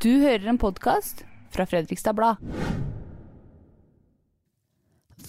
[0.00, 2.38] Du hører en podkast fra Fredrikstad Blad.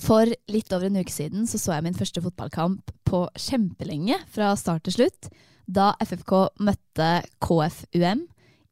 [0.03, 4.53] For litt over en uke siden så, så jeg min første fotballkamp på kjempelenge, fra
[4.59, 5.27] start til slutt,
[5.65, 7.09] da FFK møtte
[7.43, 8.23] KFUM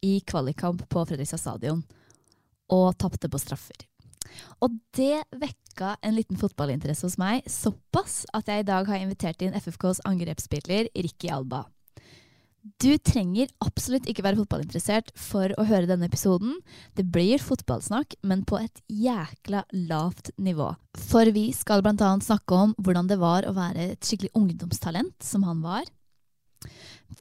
[0.05, 1.84] i kvalikkamp på Fredrikstad stadion,
[2.71, 3.84] og tapte på straffer.
[4.63, 9.44] Og det vekka en liten fotballinteresse hos meg, såpass at jeg i dag har invitert
[9.44, 11.66] inn FFKs angrepsspiller Ricky Alba.
[12.61, 16.59] Du trenger absolutt ikke være fotballinteressert for å høre denne episoden.
[16.93, 20.68] Det blir fotballsnakk, men på et jækla lavt nivå.
[21.09, 25.48] For vi skal annet snakke om hvordan det var å være et skikkelig ungdomstalent, som
[25.49, 25.90] han var.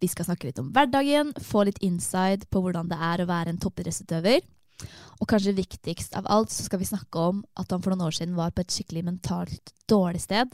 [0.00, 3.54] Vi skal snakke litt om hverdagen, få litt inside på hvordan det er å være
[3.54, 4.44] en toppidrettsutøver.
[5.20, 8.16] Og kanskje viktigst av alt så skal vi snakke om at han for noen år
[8.16, 10.52] siden var på et skikkelig mentalt dårlig sted.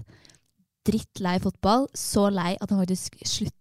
[0.87, 3.56] Drittlei fotball, så lei at han faktisk slutta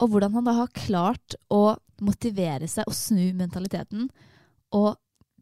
[0.00, 4.08] og hvordan han da har klart å motivere seg og snu mentaliteten,
[4.72, 4.96] og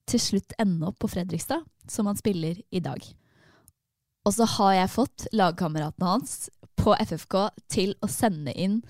[0.09, 3.03] til slutt ende opp på Fredrikstad, som han spiller i dag.
[4.27, 7.37] Og så har jeg fått lagkameratene hans på FFK
[7.71, 8.81] til å sende inn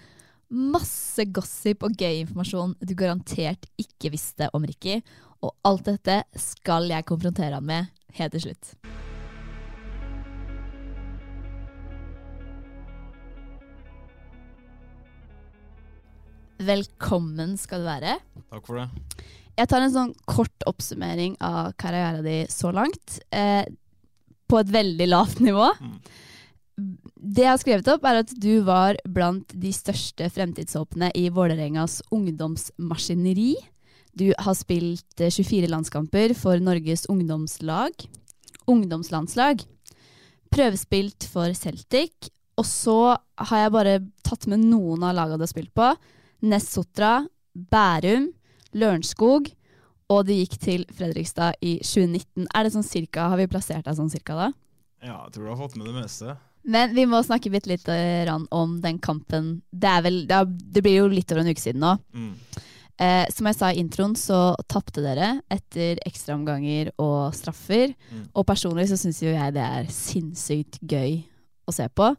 [0.49, 5.03] masse gossip og gøy informasjon du garantert ikke visste om Ricky,
[5.45, 8.75] og alt dette skal jeg konfrontere han med helt til slutt.
[16.59, 18.17] Velkommen skal du være.
[18.51, 18.89] Takk for det.
[19.59, 23.19] Jeg tar en sånn kort oppsummering av karrieren din så langt.
[23.35, 23.67] Eh,
[24.49, 25.69] på et veldig lavt nivå.
[26.79, 32.01] Det jeg har skrevet opp, er at du var blant de største fremtidshåpene i Vålerengas
[32.15, 33.57] ungdomsmaskineri.
[34.19, 38.07] Du har spilt eh, 24 landskamper for Norges ungdomslag.
[38.71, 39.63] Ungdomslandslag.
[40.55, 42.31] Prøvespilt for Celtic.
[42.59, 45.93] Og så har jeg bare tatt med noen av lagene du har spilt på.
[46.43, 48.31] Nessotra, Bærum,
[48.79, 49.49] Lørenskog,
[50.09, 52.47] og du gikk til Fredrikstad i 2019.
[52.55, 54.53] Er det sånn cirka, Har vi plassert deg sånn cirka da?
[55.05, 56.37] Ja, jeg tror du har fått med det meste.
[56.69, 57.87] Men vi må snakke litt, litt
[58.51, 59.61] om den kampen.
[59.71, 61.95] Det, vel, det blir jo litt over en uke siden nå.
[62.13, 62.33] Mm.
[62.99, 67.95] Eh, som jeg sa i introen, så tapte dere etter ekstraomganger og straffer.
[68.11, 68.25] Mm.
[68.35, 71.21] Og personlig så syns jo jeg det er sinnssykt gøy
[71.69, 72.11] å se på.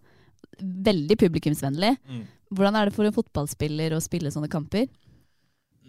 [0.60, 1.98] Veldig publikumsvennlig.
[2.08, 2.24] Mm.
[2.50, 4.88] Hvordan er det for en fotballspiller å spille sånne kamper?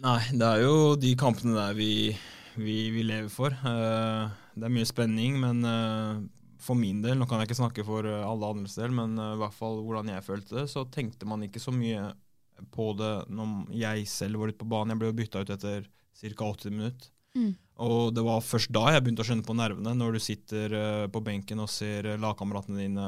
[0.01, 2.11] Nei, det er jo de kampene der vi,
[2.57, 3.53] vi, vi lever for.
[3.53, 6.21] Eh, det er mye spenning, men eh,
[6.61, 9.37] for min del, nå kan jeg ikke snakke for eh, alle andres del, men i
[9.41, 12.11] hvert fall hvordan jeg følte det, så tenkte man ikke så mye
[12.73, 14.93] på det når jeg selv var ute på banen.
[14.93, 16.49] Jeg ble jo bytta ut etter ca.
[16.49, 17.13] 80 minutter.
[17.37, 17.51] Mm.
[17.81, 21.05] Og det var først da jeg begynte å skjønne på nervene, når du sitter eh,
[21.09, 23.05] på benken og ser uh, lagkameratene dine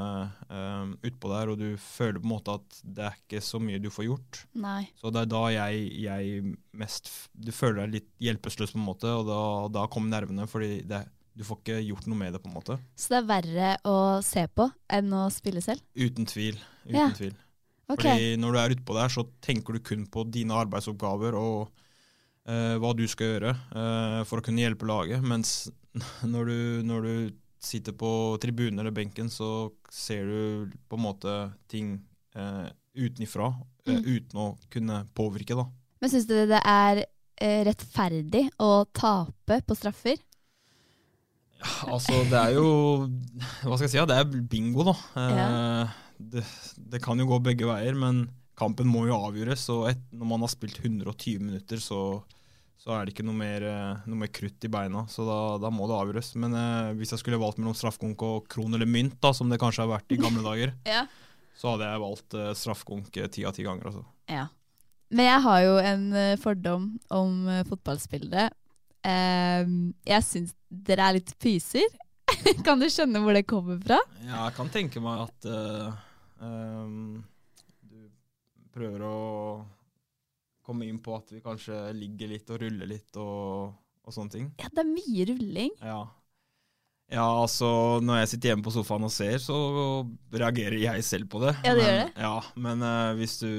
[0.49, 3.81] uh, utpå der, og du føler på en måte at det er ikke så mye
[3.83, 4.39] du får gjort.
[4.63, 4.87] Nei.
[4.97, 9.13] Så det er da jeg, jeg mest Du føler deg litt hjelpeløs, på en måte,
[9.13, 9.43] og da,
[9.77, 11.03] da kommer nervene, fordi det,
[11.37, 12.79] du får ikke gjort noe med det, på en måte.
[12.97, 15.85] Så det er verre å se på enn å spille selv?
[15.93, 16.57] Uten tvil.
[16.87, 17.07] Uten Ja.
[17.13, 17.37] tvil.
[17.83, 17.97] Okay.
[17.99, 21.82] Fordi når du er utpå der, så tenker du kun på dine arbeidsoppgaver og eh,
[22.45, 25.23] hva du skal gjøre eh, for å kunne hjelpe laget.
[25.23, 25.69] Mens
[26.33, 26.57] når du,
[26.89, 27.13] når du
[27.63, 28.09] sitter på
[28.43, 31.35] tribunen eller benken, så ser du på en måte
[31.71, 31.93] ting
[32.35, 33.53] eh, utenifra,
[33.87, 34.03] eh, Mm.
[34.05, 35.65] uten å kunne påvirke, da.
[36.03, 37.01] Men syns du det er
[37.39, 40.19] eh, rettferdig å tape på straffer?
[41.87, 42.67] Altså, det er jo
[43.63, 43.99] Hva skal jeg si?
[44.01, 44.95] Ja, det er bingo, da.
[45.15, 45.87] Eh, Ja.
[46.19, 46.43] det,
[46.91, 48.25] det kan jo gå begge veier, men
[48.59, 49.65] kampen må jo avgjøres.
[49.73, 51.99] Og et, når man har spilt 120 minutter, så,
[52.79, 55.05] så er det ikke noe mer, eh, noe mer krutt i beina.
[55.11, 56.33] Så da, da må det avgjøres.
[56.43, 59.59] Men eh, hvis jeg skulle valgt mellom straffekonk og kron eller mynt, da, som det
[59.61, 61.05] kanskje har vært i gamle dager, Ja.
[61.59, 63.89] så hadde jeg valgt eh, straffekonk eh, ti av ti ganger.
[63.91, 64.05] Altså.
[64.31, 64.47] Ja.
[65.13, 67.35] Men jeg har jo en eh, fordom om
[67.69, 68.47] fotballspillere.
[69.05, 69.67] Eh,
[70.09, 71.85] jeg syns dere er litt pyser.
[72.65, 73.99] kan du skjønne hvor det kommer fra?
[74.23, 77.21] Ja, jeg kan tenke meg at du
[78.73, 79.15] prøver å
[80.63, 83.73] komme inn på at vi kanskje ligger litt og ruller litt og,
[84.03, 84.51] og sånne ting.
[84.61, 85.73] Ja, det er mye rulling.
[85.83, 86.01] Ja.
[87.13, 87.67] Ja, altså
[88.01, 89.55] når jeg sitter hjemme på sofaen og ser, så
[90.33, 91.51] reagerer jeg selv på det.
[91.61, 92.25] Ja, det men, gjør det.
[92.25, 92.35] Ja,
[92.65, 93.49] men uh, hvis, du,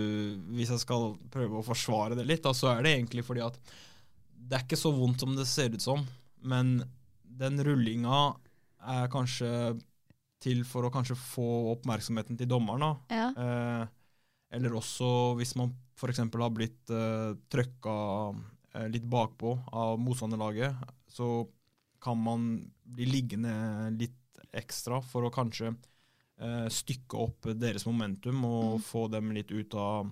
[0.56, 3.58] hvis jeg skal prøve å forsvare det litt, da, så er det egentlig fordi at
[4.44, 6.02] det er ikke så vondt som det ser ut som.
[6.44, 6.80] Men
[7.24, 8.24] den rullinga
[8.94, 9.50] er kanskje
[10.44, 12.82] til for å kanskje få oppmerksomheten til dommeren.
[12.84, 13.16] da.
[13.16, 13.28] Ja.
[13.44, 13.92] Eh,
[14.54, 16.22] eller også hvis man f.eks.
[16.22, 17.96] har blitt uh, trøkka
[18.34, 20.74] uh, litt bakpå av motstanderlaget,
[21.10, 21.46] så
[22.02, 22.48] kan man
[22.84, 23.54] bli liggende
[23.96, 24.20] litt
[24.54, 30.10] ekstra for å kanskje uh, stykke opp deres momentum og få dem litt ut av,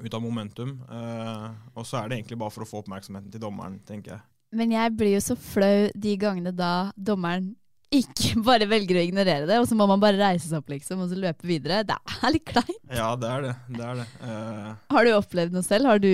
[0.00, 0.76] ut av momentum.
[0.88, 4.28] Uh, og så er det egentlig bare for å få oppmerksomheten til dommeren, tenker jeg.
[4.52, 7.54] Men jeg blir jo så flau de gangene da dommeren
[7.92, 11.02] ikke bare velger å ignorere det, og så må man bare reise seg opp liksom,
[11.04, 11.82] og så løpe videre.
[11.86, 12.78] Det er litt kleint.
[12.88, 13.52] Ja, det er det.
[13.68, 14.06] det, er det.
[14.22, 15.90] Uh, Har du opplevd noe selv?
[15.90, 16.08] Har du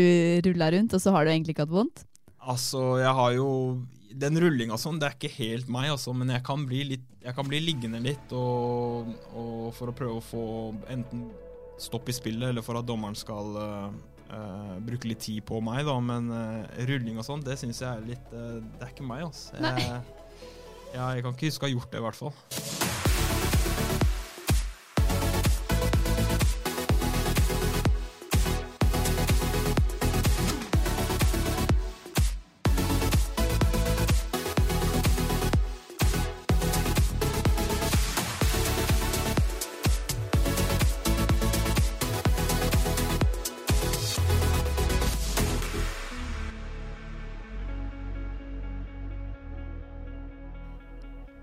[0.46, 2.04] rulla rundt, og så har du egentlig ikke hatt vondt?
[2.48, 3.48] Altså, jeg har jo
[4.18, 7.36] Den rullinga sånn, det er ikke helt meg, altså, men jeg kan bli, litt, jeg
[7.36, 10.44] kan bli liggende litt og, og for å prøve å få
[10.90, 11.28] enten
[11.78, 13.90] stopp i spillet, eller for at dommeren skal uh,
[14.32, 15.98] uh, bruke litt tid på meg, da.
[16.02, 16.32] Men
[16.88, 19.60] rulling og sånn, det syns jeg er litt Det er ikke meg, altså.
[19.62, 20.00] Nei.
[20.94, 23.07] Ja, jeg kan ikke huske å ha gjort det, i hvert fall.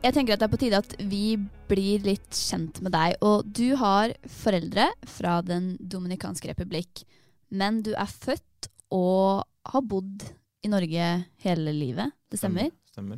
[0.06, 1.34] Jeg tenker at det er på tide at vi
[1.66, 3.16] blir litt kjent med deg.
[3.26, 7.02] Og du har foreldre fra Den dominikanske republikk,
[7.50, 10.28] men du er født og har bodd
[10.62, 11.08] i Norge
[11.42, 12.14] hele livet.
[12.30, 12.70] Det stemmer?
[12.92, 13.18] Stemmer.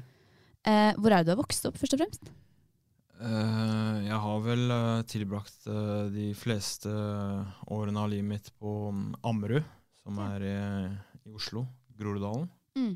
[0.63, 2.31] Eh, hvor er det du har vokst opp, først og fremst?
[3.17, 6.91] Uh, jeg har vel uh, tilbrakt uh, de fleste
[7.73, 9.65] årene av livet mitt på um, Ammerud,
[10.05, 10.57] som er i,
[11.33, 11.65] Oslo,
[11.99, 12.47] Groruddalen.
[12.79, 12.93] Mm.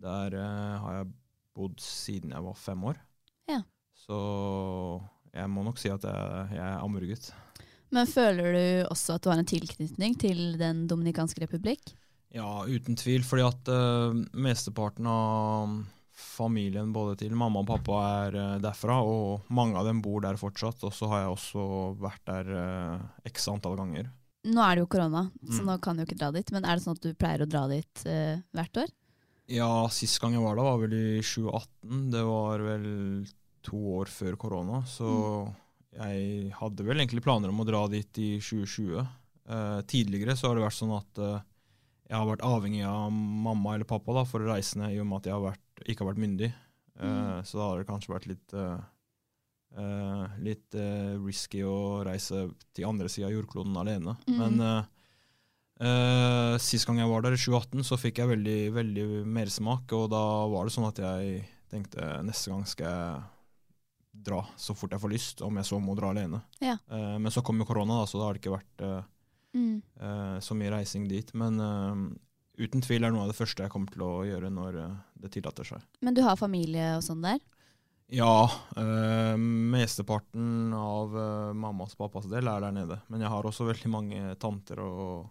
[0.00, 0.38] Der
[0.80, 1.10] har jeg
[1.56, 3.02] bodd siden jeg var fem år.
[3.50, 3.60] Ja.
[4.06, 4.16] Så
[5.36, 7.30] jeg må nok si at jeg, jeg er ammergutt.
[7.94, 11.92] Men føler du også at du har en tilknytning til Den dominikanske republikk?
[12.34, 15.76] Ja, uten tvil, fordi at uh, mesteparten av
[16.16, 20.36] familien både til mamma og pappa er uh, derfra, og mange av dem bor der
[20.40, 20.82] fortsatt.
[20.84, 21.64] Og så har jeg også
[22.02, 24.10] vært der uh, x antall ganger.
[24.46, 25.66] Nå er det jo korona, så Mm.
[25.70, 26.50] nå kan du ikke dra dit.
[26.54, 28.92] Men er det sånn at du pleier å dra dit hvert år?
[29.52, 32.10] Ja, sist gang jeg var der var vel i 2018.
[32.10, 32.86] Det var vel
[33.66, 35.08] to år før korona, så
[35.96, 38.98] jeg hadde vel egentlig planer om å dra dit i 2020.
[39.46, 41.38] Eh, tidligere så har det vært sånn at eh,
[42.10, 45.06] jeg har vært avhengig av mamma eller pappa da, for å reise ned, i og
[45.10, 46.50] med at jeg har vært, ikke har vært myndig.
[46.98, 48.84] Eh, Så da har det kanskje vært litt eh,
[49.78, 54.16] eh, litt eh, risky å reise til andre sida av jordkloden alene.
[54.26, 54.38] Mm.
[54.42, 54.86] Men
[55.80, 59.92] Eh, sist gang jeg var der, i 2018, så fikk jeg veldig, veldig mersmak.
[59.96, 61.42] Og da var det sånn at jeg
[61.72, 63.24] tenkte neste gang skal jeg
[64.26, 66.40] dra så fort jeg får lyst, om jeg så må dra alene.
[66.64, 66.78] Ja.
[66.88, 69.02] Uh, men så kom jo korona, da, så da har det ikke vært uh,
[69.56, 69.78] Mm.
[70.44, 71.30] så mye reising dit.
[71.32, 71.56] Men
[72.60, 74.74] uten tvil er det noe av det første jeg kommer til å gjøre når
[75.16, 75.86] det tillater seg.
[76.04, 77.38] Men du har familie og sånn der?
[78.12, 83.00] Ja, Øh, mesteparten av øh, mammas og pappas del er der nede.
[83.08, 85.30] Men jeg har også veldig mange tanter og,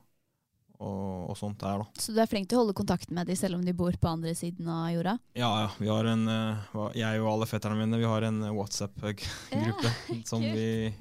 [0.79, 2.01] og, og sånt der, da.
[2.01, 4.11] Så du er flink til å holde kontakten med dem selv om de bor på
[4.11, 5.15] andre siden av jorda?
[5.37, 5.69] Ja, ja.
[5.79, 9.93] Vi har en, eh, jeg og alle fetterne mine vi har en eh, WhatsApp-gruppe
[10.29, 10.91] som vi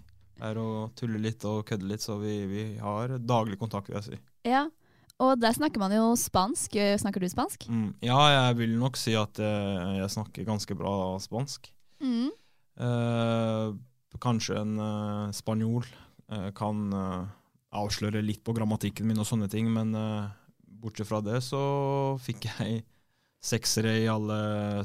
[0.45, 4.09] er og tuller litt og kødder litt, så vi, vi har daglig kontakt, vil jeg
[4.13, 4.23] si.
[4.51, 4.67] Ja.
[5.23, 6.75] Og der snakker man jo spansk.
[6.75, 7.69] Eh, Snakker du spansk?
[7.71, 7.93] Mm.
[8.03, 11.71] Ja, jeg vil nok si at jeg, jeg snakker ganske bra spansk.
[12.03, 12.33] Mm.
[12.83, 13.69] Eh,
[14.23, 15.87] kanskje en eh, spanjol
[16.33, 16.91] eh, kan
[17.75, 20.31] avsløre litt på grammatikken min og sånne ting, men uh,
[20.83, 21.61] bortsett fra det så
[22.23, 22.83] fikk jeg
[23.45, 24.37] seksere i alle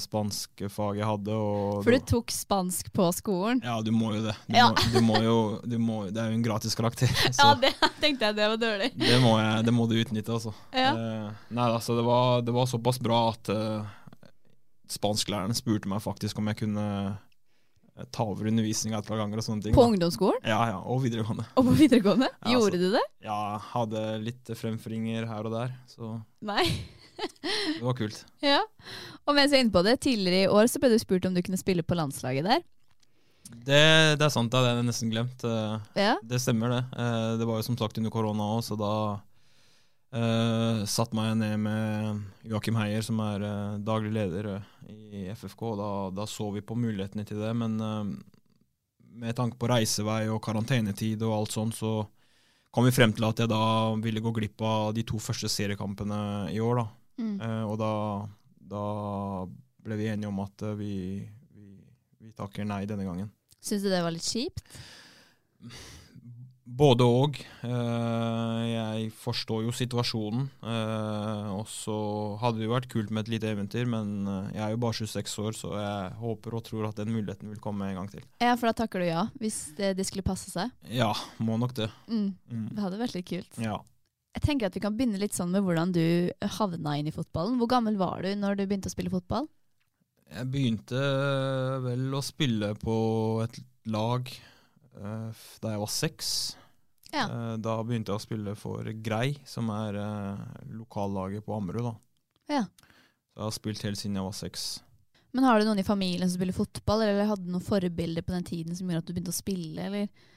[0.03, 1.35] spanske fag jeg hadde.
[1.85, 3.61] For du tok spansk på skolen?
[3.63, 4.33] Ja, du må jo det.
[4.49, 4.65] Du Ja.
[4.73, 7.07] må, du må jo, du må, det er jo en gratis karakter,
[7.39, 8.89] Ja, det tenkte jeg det var dårlig.
[8.99, 10.51] det, må jeg, det må du utnytte, altså.
[10.75, 10.91] Ja.
[10.91, 13.87] Eh, nei, altså, det var, det var såpass bra at uh,
[14.91, 17.17] spansklæreren spurte meg faktisk om jeg kunne eh,
[18.11, 19.73] ta over undervisninga et par ganger og sånne ting.
[19.75, 19.91] På da.
[19.93, 20.41] ungdomsskolen?
[20.47, 21.45] Ja, ja, og videregående.
[21.59, 22.29] Og på videregående?
[22.45, 23.03] Ja, Gjorde så, du det?
[23.25, 23.39] Ja,
[23.73, 26.15] hadde litt fremføringer her og der, så
[26.45, 26.65] Nei.
[27.75, 28.21] det var kult.
[28.45, 28.61] Ja.
[29.27, 31.35] Og mens jeg er inne på det, tidligere i år så ble du spurt om
[31.35, 32.61] du kunne spille på landslaget der.
[33.49, 33.81] Det,
[34.19, 35.43] det er sant, det hadde jeg nesten glemt.
[35.43, 36.13] Eh, Ja.
[36.23, 36.81] Det stemmer, det.
[37.01, 38.91] Eh, Det var jo som sagt under korona òg, så da
[40.15, 45.63] uh, satt meg ned med Joakim Heier, som er uh, daglig leder uh, i FFK.
[45.79, 47.51] da, da, så vi på mulighetene til det.
[47.57, 47.77] Men
[49.19, 52.03] med tanke på reisevei og karantenetid og alt sånt, så
[52.71, 53.63] kom vi frem til at jeg da
[54.01, 56.21] ville gå glipp av de to første seriekampene
[56.53, 56.83] i år.
[56.83, 56.87] da.
[57.19, 57.39] Mm.
[57.67, 57.93] og da,
[58.63, 58.83] da,
[59.83, 61.19] ble vi enige om at vi,
[61.51, 61.65] vi,
[62.21, 63.27] vi takker nei denne gangen.
[63.59, 64.63] Syns du det var litt kjipt?
[66.69, 67.37] Både og.
[67.63, 70.45] Uh, jeg forstår jo situasjonen.
[70.61, 71.95] Uh, og så
[72.43, 74.99] hadde det jo vært kult med et lite eventyr, men uh, jeg er jo bare
[74.99, 78.25] 26 år, så jeg håper og tror at den muligheten vil komme en gang til.
[78.43, 80.75] Ja, For da takker du ja, hvis det, det skulle passe seg?
[80.93, 81.09] Ja,
[81.41, 81.89] må nok det.
[82.11, 82.35] Mm.
[82.51, 82.67] Mm.
[82.75, 83.61] Det hadde vært litt kult.
[83.63, 83.79] Ja.
[84.37, 86.03] Jeg tenker at Vi kan begynne litt sånn med hvordan du
[86.59, 87.57] havna inn i fotballen.
[87.57, 89.49] Hvor gammel var du når du begynte å spille fotball?
[90.29, 91.01] Jeg begynte
[91.81, 92.99] vel å spille på
[93.41, 93.57] et
[93.89, 94.29] lag
[94.99, 96.31] da jeg var seks.
[97.11, 97.25] Ja.
[97.25, 100.45] Eh, da begynte jeg å spille for Grei, som er eh,
[100.77, 101.91] lokallaget på Ammerud.
[102.49, 102.65] Ja.
[102.65, 104.67] Så jeg har spilt helt siden jeg var seks.
[105.33, 108.33] Men har du noen i familien som spiller fotball, eller hadde du noen forbilder på
[108.33, 110.27] den tiden som gjorde at du begynte å spille, eller?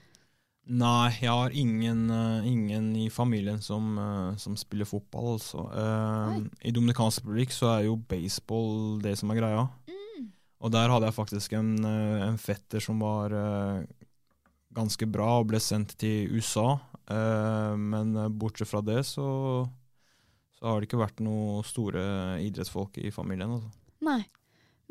[0.62, 2.04] Nei, jeg har ingen,
[2.46, 3.96] ingen i familien som,
[4.38, 5.32] som spiller fotball.
[5.34, 5.64] Altså.
[5.74, 9.64] Uh, I Dominikansk republikk så er jo baseball det som er greia.
[9.90, 10.28] Mm.
[10.62, 11.72] Og der hadde jeg faktisk en,
[12.28, 13.34] en fetter som var
[14.76, 16.76] ganske bra og ble sendt til USA.
[17.10, 19.26] Eh, men bortsett fra det så,
[20.58, 22.04] så, har det ikke vært noen store
[22.44, 23.58] idrettsfolk i familien.
[23.58, 23.72] Altså.
[24.06, 24.22] Nei.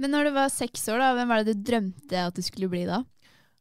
[0.02, 2.72] Men når du var seks år, da, hvem var det du drømte at du skulle
[2.72, 3.04] bli da?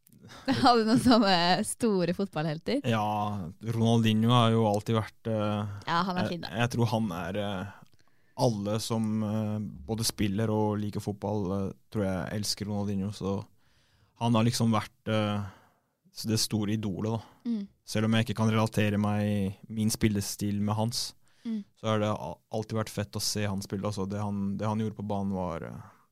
[0.62, 1.36] Hadde du noen sånne
[1.66, 2.84] store fotballhelter?
[2.88, 6.52] Ja, Ronaldinho har jo alltid vært uh, Ja, han er fin da.
[6.52, 7.38] Jeg, jeg tror han er
[8.46, 9.08] Alle som
[9.88, 13.10] både spiller og liker fotball, tror jeg elsker Ronaldinho.
[13.16, 13.40] Så
[14.22, 15.10] han har liksom vært
[16.26, 17.12] det store idolet.
[17.12, 17.50] da.
[17.50, 17.66] Mm.
[17.86, 21.04] Selv om jeg ikke kan relatere meg min spillestil med hans,
[21.44, 21.62] mm.
[21.80, 23.86] så har det alltid vært fett å se han spille.
[23.86, 25.66] Altså, det, han, det, han, gjorde på banen, var,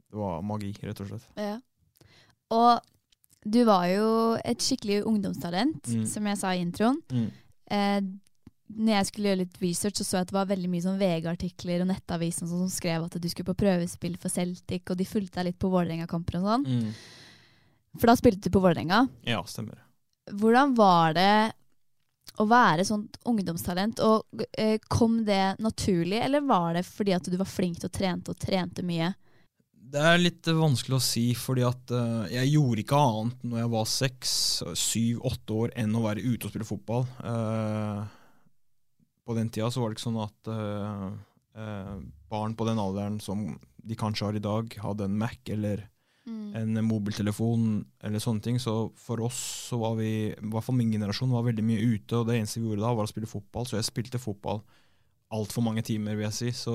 [0.09, 1.27] det var magi, rett og slett.
[1.39, 1.59] Ja.
[2.55, 2.81] Og
[3.49, 4.09] du var jo
[4.45, 6.07] et skikkelig ungdomstalent, mm.
[6.09, 6.99] som jeg sa i introen.
[7.13, 7.29] Mm.
[7.71, 8.01] Eh,
[8.69, 10.99] når jeg skulle gjøre litt research, så så jeg at det var veldig mye sånn
[11.01, 15.41] VG-artikler og Nettavisen som skrev at du skulle på prøvespill for Celtic, og de fulgte
[15.41, 16.67] deg litt på Vålerenga-kamper og sånn.
[16.69, 16.91] Mm.
[17.99, 19.07] For da spilte du på Vålerenga?
[19.27, 19.81] Ja, stemmer.
[20.33, 21.33] Hvordan var det
[22.39, 24.03] å være sånt ungdomstalent?
[24.05, 27.95] Og eh, Kom det naturlig, eller var det fordi at du var flink til å
[27.95, 29.13] trene og trente mye?
[29.89, 33.71] Det er litt vanskelig å si, fordi at uh, jeg gjorde ikke annet når jeg
[33.73, 34.33] var seks,
[34.77, 37.07] syv, åtte år enn å være ute og spille fotball.
[37.25, 38.05] Uh,
[39.25, 41.97] på den tida så var det ikke sånn at uh,
[42.29, 43.47] barn på den alderen som
[43.89, 45.87] de kanskje har i dag, hadde en Mac eller
[46.29, 46.49] mm.
[46.61, 47.69] en mobiltelefon
[48.05, 48.61] eller sånne ting.
[48.63, 49.39] Så for oss
[49.71, 52.21] så var vi, i hvert fall min generasjon, var veldig mye ute.
[52.21, 53.69] Og det eneste vi gjorde da, var å spille fotball.
[53.69, 54.63] Så jeg spilte fotball
[55.35, 56.53] altfor mange timer, vil jeg si.
[56.57, 56.75] Så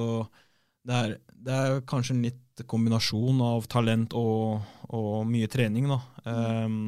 [0.84, 6.00] det er, det er kanskje en litt kombinasjon av talent og, og mye trening, da.
[6.28, 6.66] Mm.
[6.66, 6.84] Um,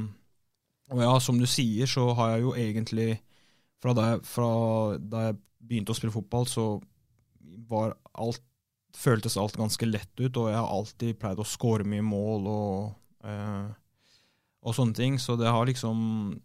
[0.93, 3.09] og ja, som du sier, så har jeg jo egentlig
[3.81, 4.49] fra da, jeg, fra
[5.01, 6.65] da jeg begynte å spille fotball, så
[7.69, 8.43] var alt
[8.95, 12.93] føltes alt ganske lett ut, og jeg har alltid pleid å score mye mål og,
[13.27, 13.67] eh,
[14.65, 15.19] og sånne ting.
[15.21, 16.41] Så det har liksom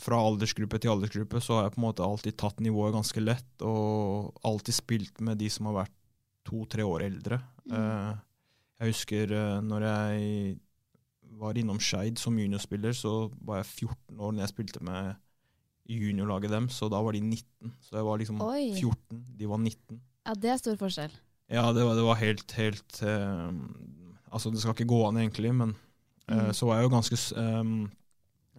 [0.00, 3.50] Fra aldersgruppe til aldersgruppe så har jeg på en måte alltid tatt nivået ganske lett,
[3.60, 5.92] og alltid spilt med de som har vært
[6.48, 7.36] to-tre år eldre.
[7.68, 7.74] Mm.
[7.76, 8.14] Eh,
[8.80, 10.56] jeg husker eh, når jeg
[11.36, 15.20] var innom Skeid som juniorspiller, så var jeg 14 år når jeg spilte med
[15.84, 17.74] juniorlaget dem, så da var de 19.
[17.84, 18.70] Så jeg var liksom Oi.
[18.80, 20.00] 14, de var 19.
[20.00, 21.12] Ja, det er stor forskjell.
[21.50, 23.48] Ja, det var, det var helt, helt eh,
[24.30, 25.72] Altså, det skal ikke gå an, egentlig, men
[26.30, 26.52] eh, mm.
[26.54, 27.72] så var jeg jo ganske um,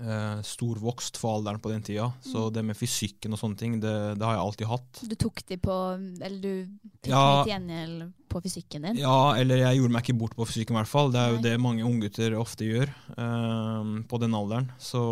[0.03, 2.09] eh, storvokst for alderen på den tida.
[2.11, 2.25] Mm.
[2.27, 4.99] Så det med fysikken og sånne ting, det, det, har jeg alltid hatt.
[5.07, 5.77] Du tok de på
[6.19, 6.51] Eller du
[6.97, 8.03] fikk ja, litt gjengjeld
[8.35, 8.99] på fysikken din?
[8.99, 11.15] Ja, eller jeg gjorde meg ikke bort på fysikken, i hvert fall.
[11.15, 11.37] Det er Nei.
[11.37, 12.91] jo det mange unggutter ofte gjør
[14.11, 14.67] på den alderen.
[14.83, 15.05] Så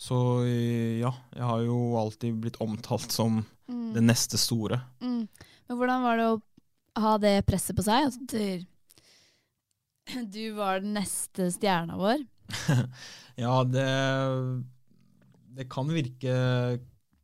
[0.00, 0.16] så
[0.48, 3.90] ja, jeg har jo alltid blitt omtalt som mm.
[3.92, 4.80] det neste store.
[5.04, 5.26] Mm.
[5.70, 6.38] Men hvordan var det å
[6.98, 8.08] ha det presset på seg?
[8.08, 8.66] Altså, du,
[10.34, 12.24] du var den neste stjerna vår.
[13.44, 13.84] ja, det,
[15.54, 16.34] det kan virke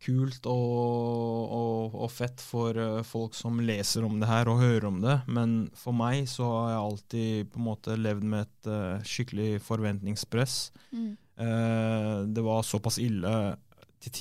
[0.07, 4.89] kult og, og, og, fett for uh, folk som leser om det her og hører
[4.93, 8.71] om det, men for meg så har jeg alltid på en måte levd med et
[8.71, 10.59] uh, skikkelig forventningspress.
[10.95, 11.13] Mm.
[11.35, 13.35] Uh, det var såpass ille,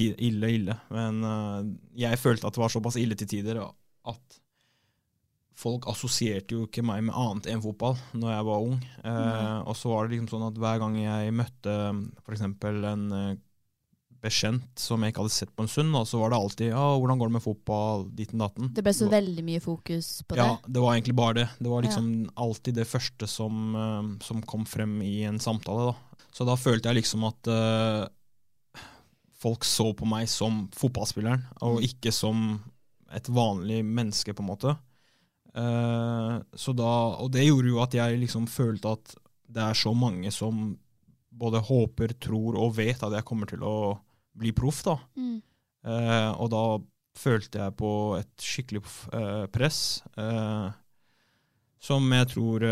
[0.01, 1.21] ille, ille, men
[1.93, 3.61] jeg følte at det var såpass ille til tider
[4.11, 4.39] at
[5.55, 8.77] folk assosierte jo ikke meg med annet enn fotball når jeg var ung.
[9.07, 11.75] Eh, og så var det liksom sånn at hver gang jeg møtte
[12.25, 12.41] f.eks.
[12.43, 13.35] en eh,
[14.25, 17.19] bekjent som jeg ikke hadde sett på en stund, så var det alltid ja, 'hvordan
[17.21, 18.71] går det med fotball', ditten datten.
[18.73, 20.41] Det ble så veldig mye fokus på det?
[20.41, 20.81] Ja, det.
[20.81, 21.49] var egentlig bare det.
[21.59, 25.91] Det var liksom alltid det første som, eh, som kom frem i en samtale.
[25.93, 26.17] da.
[26.33, 28.07] Så da følte jeg liksom at eh,
[29.39, 31.83] folk så på meg som fotballspilleren, og Mm.
[31.85, 32.63] ikke som
[33.15, 34.75] et vanlig menneske, på en måte.
[35.55, 36.91] Uh, så da,
[37.23, 39.13] og det gjorde jo at jeg liksom følte at
[39.55, 40.73] det er så mange som
[41.35, 43.95] både håper, tror og vet at jeg kommer til å
[44.35, 44.83] bli proff.
[44.87, 44.97] da.
[45.15, 45.39] Mm.
[45.85, 46.65] Uh, og da
[47.15, 50.01] følte jeg på et skikkelig uh, press,
[51.85, 52.63] som jeg tror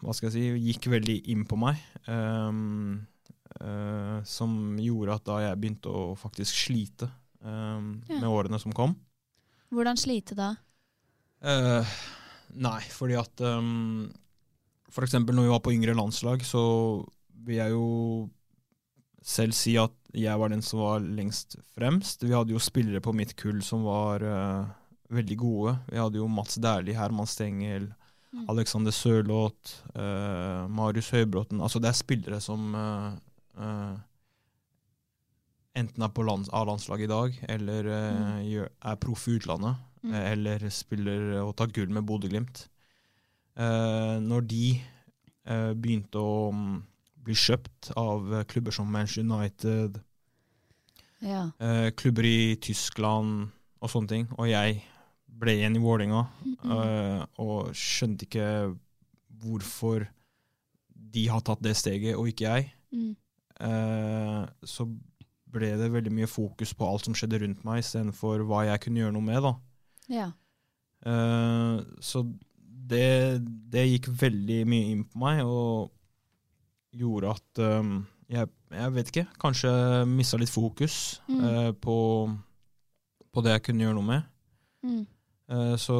[0.00, 1.80] Hva skal jeg si gikk veldig inn på meg.
[2.06, 3.02] Um,
[4.24, 7.10] som gjorde at da jeg begynte å faktisk slite
[7.44, 8.20] eh, Ja.
[8.20, 8.96] med årene som kom.
[9.70, 10.54] Hvordan slite da?
[11.40, 11.86] Uh,
[12.54, 14.10] nei, fordi at um,
[14.90, 17.06] For eksempel når vi var på yngre landslag, så
[17.46, 18.28] vil jeg jo
[19.22, 22.24] selv si at jeg var den som var lengst fremst.
[22.26, 24.66] Vi hadde jo spillere på mitt kull som var uh,
[25.14, 25.76] veldig gode.
[25.92, 27.92] Vi hadde jo Mats Dæhlie, Herman Stengel,
[28.30, 28.44] Mm.
[28.48, 31.58] Alexander Sørloth, uh, Marius Høybråten.
[31.60, 33.96] Altså det er spillere som uh,
[35.76, 38.42] enten er på lands A-landslaget i dag, eller mm.
[38.50, 40.14] gjør, er proff i utlandet, Mm.
[40.16, 42.62] eh, eller spiller og tar gull med Bodø-Glimt.
[43.60, 44.80] Eh, når de
[45.44, 46.78] eh, begynte å mm,
[47.20, 50.00] bli kjøpt av eh, klubber som Manchester United,
[51.20, 51.50] Ja.
[51.60, 53.50] eh, klubber i Tyskland
[53.82, 54.80] og sånne ting, og jeg
[55.28, 56.22] ble igjen i Vålerenga
[56.64, 56.72] Mm.
[56.72, 58.48] eh, og skjønte ikke
[59.42, 60.08] hvorfor
[61.12, 62.72] de har tatt det steget, og ikke jeg.
[62.92, 63.16] Mm.
[63.60, 64.88] Eh, så
[65.50, 69.02] ble det veldig mye fokus på alt som skjedde rundt meg, istedenfor hva jeg kunne
[69.02, 69.42] gjøre noe med.
[69.46, 69.56] da.
[70.20, 70.28] ja.
[71.00, 72.26] Uh, så
[72.90, 73.40] det,
[73.72, 75.92] det gikk veldig mye inn på meg, og
[76.90, 77.90] gjorde at eh,
[78.34, 79.70] jeg, jeg vet ikke, kanskje
[80.10, 81.44] mista litt fokus Mm.
[81.44, 81.96] uh, på,
[83.30, 84.26] på det jeg kunne gjøre noe med.
[84.82, 85.04] Mm.
[85.50, 85.98] Uh, så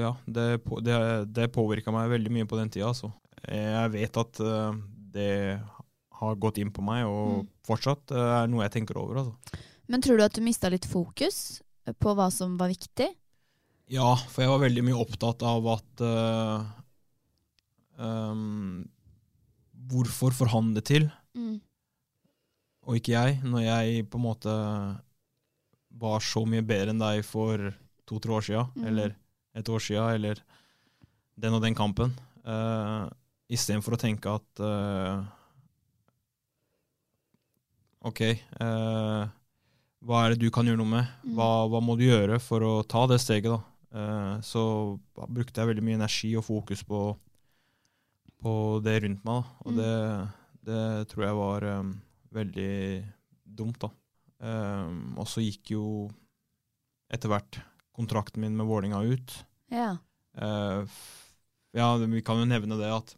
[0.00, 0.48] ja, det,
[0.82, 0.98] det,
[1.38, 2.90] det påvirka meg veldig mye på den tida.
[2.90, 3.12] Altså.
[3.46, 4.42] Jeg vet at
[5.14, 5.30] det
[6.20, 7.48] har gått inn på meg, og Mm.
[7.66, 9.16] fortsatt eh, er noe jeg tenker over.
[9.22, 9.62] Altså.
[9.88, 11.62] Men tror du at du mista litt fokus
[12.00, 13.08] på hva som var viktig?
[13.88, 16.64] Ja, for jeg var veldig mye opptatt av at uh,
[18.02, 18.88] um,
[19.86, 21.60] Hvorfor får han det til, Mm.
[22.88, 23.40] og ikke jeg?
[23.44, 24.54] Når jeg på en måte
[25.96, 27.72] var så mye bedre enn deg for
[28.06, 28.84] to-tre år sia, Mm.
[28.86, 29.14] eller
[29.54, 30.40] et år sia, eller
[31.38, 32.12] den og den kampen.
[32.44, 33.08] Uh,
[33.48, 35.24] Istedenfor å tenke at eh,
[38.06, 39.22] OK, eh,
[40.06, 41.08] hva er det du kan gjøre noe med?
[41.24, 41.32] Mm.
[41.38, 43.60] Hva, hva må du gjøre for å ta det steget, da?
[43.96, 44.62] Eh, så
[45.26, 47.00] brukte jeg veldig mye energi og fokus på,
[48.42, 48.52] på
[48.84, 49.58] det rundt meg, da.
[49.64, 49.80] Og Mm.
[49.80, 49.94] det,
[50.70, 51.92] det tror jeg var um,
[52.36, 52.70] veldig
[53.58, 53.90] dumt, da.
[54.38, 55.84] Um, og så gikk jo
[57.10, 57.60] etter hvert
[57.96, 59.32] kontrakten min med Vålinga ut.
[59.72, 59.96] Ja.
[60.36, 60.84] Uh,
[61.74, 63.14] ja, vi kan jo nevne det at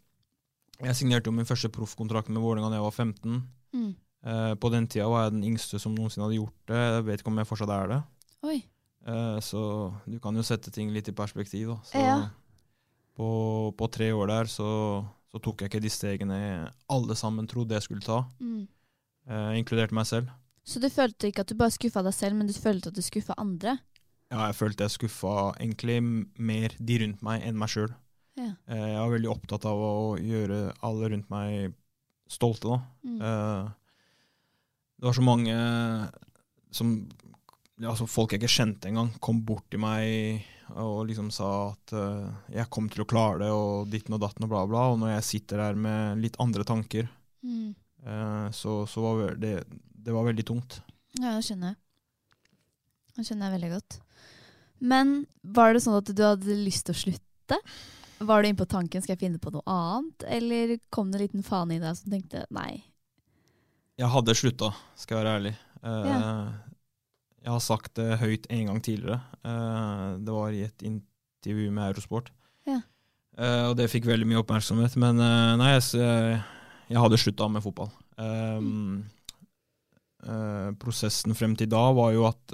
[0.79, 3.41] jeg signerte jo min første proffkontrakt med Vålinga da jeg var 15.
[3.75, 3.89] Mm.
[4.25, 6.79] Eh, på den tida var jeg den yngste som noensinne hadde gjort det.
[6.79, 7.99] Jeg vet ikke om jeg fortsatt er det.
[8.43, 8.57] Oi.
[9.07, 9.61] Eh, så
[10.05, 11.67] du kan jo sette ting litt i perspektiv.
[11.71, 11.77] Da.
[11.87, 12.17] Så Ja.
[13.15, 13.29] på,
[13.77, 16.39] på tre år der så, så tok jeg ikke de stegene
[16.89, 18.67] alle sammen trodde jeg skulle ta, Mm.
[19.27, 20.29] eh, inkludert meg selv.
[20.65, 23.01] Så du følte ikke at du bare skuffa deg selv, men du følte at du
[23.01, 23.79] skuffa andre?
[24.31, 26.01] Ja, jeg følte jeg skuffa egentlig
[26.37, 27.89] mer de rundt meg enn meg sjøl.
[28.37, 28.51] Ja.
[28.69, 31.73] Jeg var veldig opptatt av å gjøre alle rundt meg
[32.29, 32.69] stolte.
[32.69, 32.81] da.
[33.03, 33.73] Mm.
[34.99, 35.55] Eh, det var så mange
[36.71, 36.93] som
[37.79, 40.43] ja, altså folk jeg ikke kjente engang, kom bort til meg
[40.75, 44.45] og liksom sa at uh, jeg kom til å klare det, og ditten og datten
[44.45, 44.83] og bla, bla.
[44.91, 47.07] Og når jeg sitter her med litt andre tanker,
[47.39, 47.71] Mm.
[48.03, 50.81] uh, så, så var det, det var veldig tungt.
[51.15, 51.79] Ja, det skjønner jeg.
[53.15, 53.97] Det skjønner jeg veldig godt.
[54.91, 57.59] Men var det sånn at du hadde lyst til å slutte?
[58.19, 61.25] Var du inne på tanken skal jeg finne på noe annet, eller kom det en
[61.29, 62.83] liten fane i deg som tenkte nei?
[63.99, 65.53] Jeg hadde slutta, skal jeg være ærlig.
[65.83, 66.33] Eh, Ja.
[67.39, 69.21] Jeg har sagt det høyt en gang tidligere.
[69.47, 72.27] Eh, det var i et intervju med Eurosport.
[72.67, 72.81] Ja.
[73.37, 74.97] Eh, og det fikk veldig mye oppmerksomhet.
[74.99, 76.41] Men eh, nei, jeg,
[76.91, 77.91] jeg hadde slutta med fotball.
[78.19, 79.05] Mm.
[80.81, 82.53] prosessen frem til da var jo at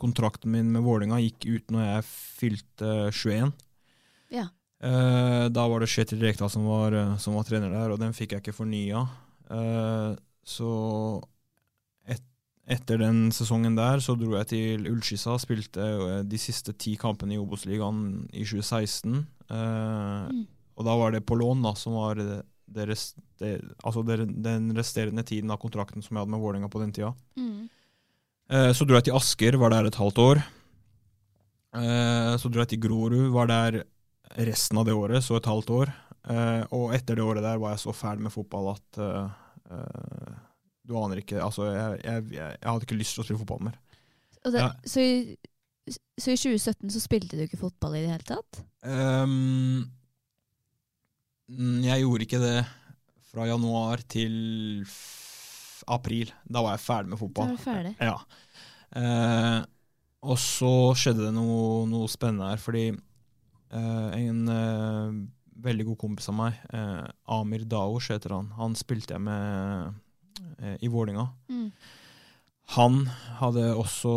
[0.00, 2.06] kontrakten min med Vålinga gikk ut når jeg
[2.40, 3.52] fylte 21.
[4.32, 4.46] Ja.
[4.80, 8.32] Eh, da var det Kjetil Rekdal som var, som var trener der, og den fikk
[8.32, 9.04] jeg ikke fornya.
[10.44, 11.22] Eh, så
[12.06, 12.22] et,
[12.68, 17.34] etter den sesongen der så dro jeg til Ullskissa, spilte eh, de siste ti kampene
[17.36, 19.24] i Obos-ligaen i 2016.
[19.50, 20.44] Eh, Mm.
[20.74, 24.24] Og da var det på lån, da, som var det, det rest, det, altså det,
[24.42, 27.12] den resterende tiden av kontrakten som jeg hadde med Vålerenga på den tida.
[27.38, 27.68] Mm.
[28.50, 30.42] Eh, så dro jeg til Asker, var der et halvt år.
[31.78, 33.84] Eh, så dro jeg til Grorud, var der
[34.48, 35.94] resten av det året, så et halvt år.
[36.26, 39.00] Eh, og etter det året der var jeg så ferdig med fotball at
[39.70, 40.34] eh,
[40.84, 43.80] du aner ikke Altså, jeg, jeg, jeg, hadde ikke lyst til å spille fotball mer.
[44.44, 44.70] Det, Ja.
[44.84, 45.36] så, i,
[46.20, 48.62] så i 2017 så spilte du ikke fotball i det hele tatt?
[51.48, 52.58] Mm, jeg gjorde ikke det
[53.32, 54.84] fra januar til
[55.90, 56.32] april.
[56.44, 57.48] Da var jeg ferdig med Da fotball.
[57.50, 57.94] var du ferdig.
[58.00, 58.18] Ja.
[58.94, 59.60] Uh,
[60.24, 65.16] og så skjedde det noe, noe spennende her, fordi uh, en eh,
[65.64, 69.94] veldig god kompis av meg, eh, Amir Daosh heter han, han spilte jeg med
[70.60, 71.28] eh, i Vålinga.
[71.48, 71.68] Mm.
[72.78, 73.02] Han
[73.42, 74.12] hadde også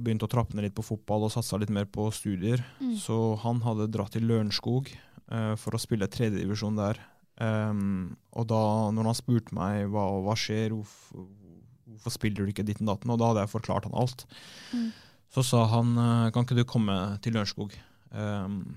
[0.00, 2.62] begynt å trappe ned litt på fotball og satsa litt mer på studier.
[2.80, 2.94] Mm.
[2.96, 7.00] Så han hadde dratt til Lørenskog eh, for å spille tredjedivisjon der.
[7.42, 8.62] Um, og da
[8.94, 11.24] når han spurte meg hva, hva skjer, hvorfor,
[11.88, 14.26] hvorfor spiller du ikke ditten datten, og da hadde jeg forklart han alt,
[14.72, 14.90] Mm.
[15.32, 17.74] så sa han eh, kan ikke du komme til Lørenskog
[18.12, 18.76] um,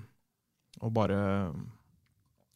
[0.80, 1.20] og bare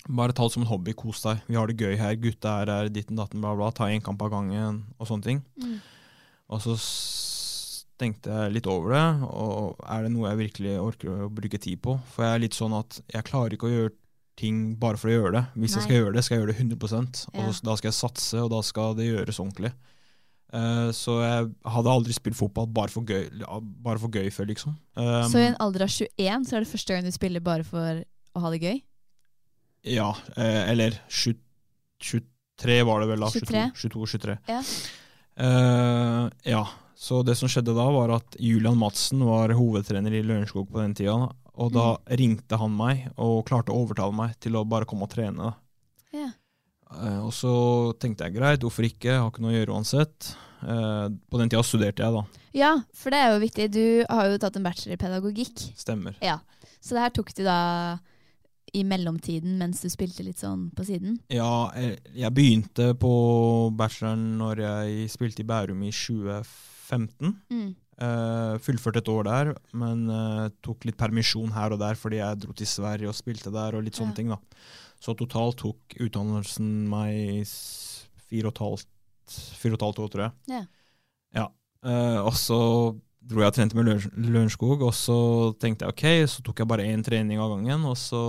[0.09, 1.43] bare ta det som en hobby, kos deg.
[1.49, 3.71] Vi har det gøy her, gutta her er ditten datten, bla, bla.
[3.75, 5.43] Ta én kamp av gangen og sånne ting.
[5.61, 5.79] Mm.
[6.51, 6.77] Og så
[8.01, 11.83] tenkte jeg litt over det, og er det noe jeg virkelig orker å bruke tid
[11.85, 11.99] på?
[12.15, 13.97] For jeg er litt sånn at jeg klarer ikke å gjøre
[14.41, 15.45] ting bare for å gjøre det.
[15.61, 17.45] Hvis jeg skal gjøre det, skal jeg gjøre det 100 Ja.
[17.45, 19.75] og da skal jeg satse, og da skal det gjøres ordentlig.
[20.51, 23.29] Uh, så jeg hadde aldri spilt fotball bare for gøy,
[23.85, 24.75] bare for gøy før, liksom.
[24.97, 27.67] Um, Så i en alder av 21 så er det første gang du spiller bare
[27.69, 28.01] for
[28.35, 28.81] å ha det gøy?
[29.83, 31.39] Ja, eh, eller 20,
[32.03, 33.31] 23 var det vel da.
[33.33, 33.63] 23.
[33.77, 34.39] 22-23.
[34.51, 34.63] Ja.
[35.41, 36.65] Eh, ja,
[36.97, 40.95] så det som skjedde da var at Julian Madsen var hovedtrener i Lørenskog på den
[40.99, 41.15] tida,
[41.55, 42.17] og da Mm.
[42.19, 45.55] ringte han meg og klarte å overtale meg til å bare komme og trene.
[46.13, 46.31] Ja.
[46.93, 50.35] Eh, og så tenkte jeg greit, hvorfor ikke, jeg har ikke noe å gjøre uansett.
[50.63, 52.25] Eh, på den tida studerte jeg, da.
[52.53, 53.71] Ja, for det er jo viktig.
[53.73, 55.57] Du har jo tatt en bachelor i pedagogikk.
[55.79, 56.17] Stemmer.
[56.21, 56.39] Ja.
[56.83, 57.99] Så det her tok du da
[58.77, 61.19] i mellomtiden mens du spilte litt sånn på siden?
[61.33, 63.13] Ja, jeg, begynte på
[63.77, 67.35] bacheloren når jeg spilte i Bærum i 2015.
[67.51, 67.71] Mm.
[68.01, 72.39] Uh, fullførte et år der, men uh, tok litt permisjon her og der fordi jeg
[72.47, 74.17] dro til Sverige og spilte der og litt sånne Ja.
[74.17, 74.31] ting.
[74.33, 74.39] da.
[75.01, 77.45] Så totalt tok utdannelsen meg
[78.31, 78.89] fire og et halvt,
[79.61, 80.33] fire og et halvt år, tror jeg.
[80.49, 80.63] Ja.
[81.37, 81.47] Ja.
[81.85, 82.61] Uh, og så
[83.21, 85.19] dro jeg og trente med Løren- Lørenskog, og så
[85.61, 88.23] tenkte jeg ok, så tok jeg bare én trening av gangen, og så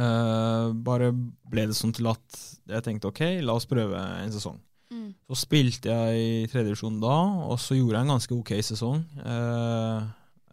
[0.00, 2.40] uh, bare ble det sånn til at
[2.72, 4.58] jeg tenkte ok, la oss prøve en sesong.
[4.90, 5.10] Mm.
[5.28, 7.16] Så spilte jeg i tredjevisjon da,
[7.50, 9.02] og så gjorde jeg en ganske ok sesong.
[9.20, 10.06] Uh,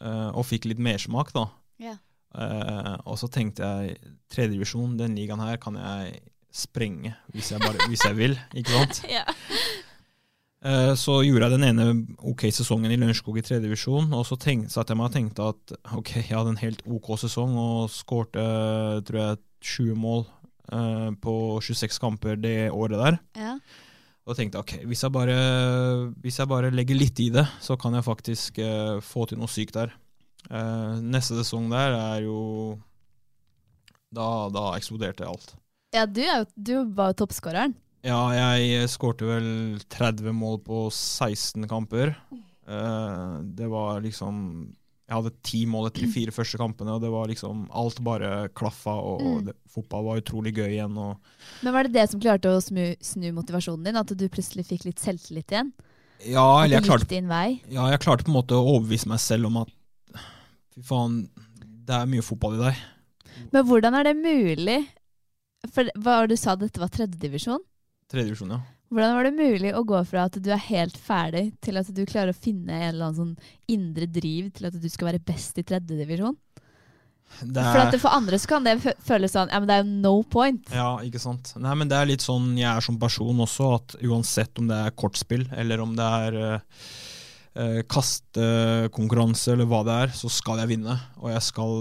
[0.03, 1.47] uh, og fikk litt mersmak, da.
[2.33, 3.97] Eh, og så tenkte jeg
[4.33, 6.21] tredjevisjon, den ligaen her kan jeg
[6.53, 8.37] sprenge hvis jeg, bare, hvis jeg vil.
[8.57, 9.03] Ikke sant?
[9.17, 9.25] Ja.
[10.63, 11.85] Eh, så gjorde jeg den ene
[12.23, 15.73] ok sesongen i Lørenskog i tredjedivisjon, og så tenk, satt jeg meg og tenkte at
[15.97, 18.45] ok, jeg hadde en helt ok sesong og skårte
[19.03, 19.41] tror jeg
[19.73, 20.23] 20 mål
[20.71, 21.33] eh, på
[21.67, 23.19] 26 kamper det året der.
[23.39, 23.57] ja.
[24.23, 25.33] Og tenkte ok, hvis jeg, bare,
[26.23, 29.51] hvis jeg bare legger litt i det, så kan jeg faktisk eh, få til noe
[29.51, 29.91] sykt der.
[30.47, 32.77] Eh, neste sesong der er jo
[34.15, 35.57] Da, da eksploderte alt.
[35.91, 37.75] Ja, du, er jo, du var jo toppskåreren.
[38.03, 39.45] Ja, jeg skårte vel
[39.93, 42.15] 30 mål på 16 kamper.
[42.67, 47.09] Eh, det var liksom Jeg hadde ti mål etter de fire første kampene, og det
[47.11, 49.45] var liksom Alt bare klaffa, og, og Mm.
[49.49, 50.95] det, fotball var utrolig gøy igjen.
[51.61, 53.99] Men var det det som klarte å snu, snu motivasjonen din?
[53.99, 55.73] At du plutselig fikk litt selvtillit igjen?
[56.23, 57.19] ja, eller jeg klarte?
[57.67, 59.69] Ja, jeg klarte på en måte å overbevise meg selv om at
[60.73, 61.29] fy faen,
[61.83, 62.75] det er mye fotball i deg.
[63.51, 64.79] Men hvordan er det mulig?
[65.73, 67.59] For hva du sa, dette var tredjedivisjon?
[68.11, 68.61] Tredjedivisjon, ja.
[68.93, 72.03] Hvordan var det mulig å gå fra at du er helt ferdig, til at du
[72.05, 75.57] klarer å finne en eller annen sånn indre driv til at du skal være best
[75.57, 76.37] i tredjedivisjon?
[77.33, 80.11] For er, det for andre så kan det føles sånn Ja, men det er no
[80.21, 80.67] point.
[80.69, 81.55] ja, ikke sant.
[81.57, 84.77] Nei, men det er litt sånn jeg er som person også, at uansett om det
[84.77, 86.85] er kortspill, eller om det er uh,
[87.57, 90.99] uh, kastekonkurranse, eller hva det er, så skal jeg vinne.
[91.23, 91.79] Og jeg skal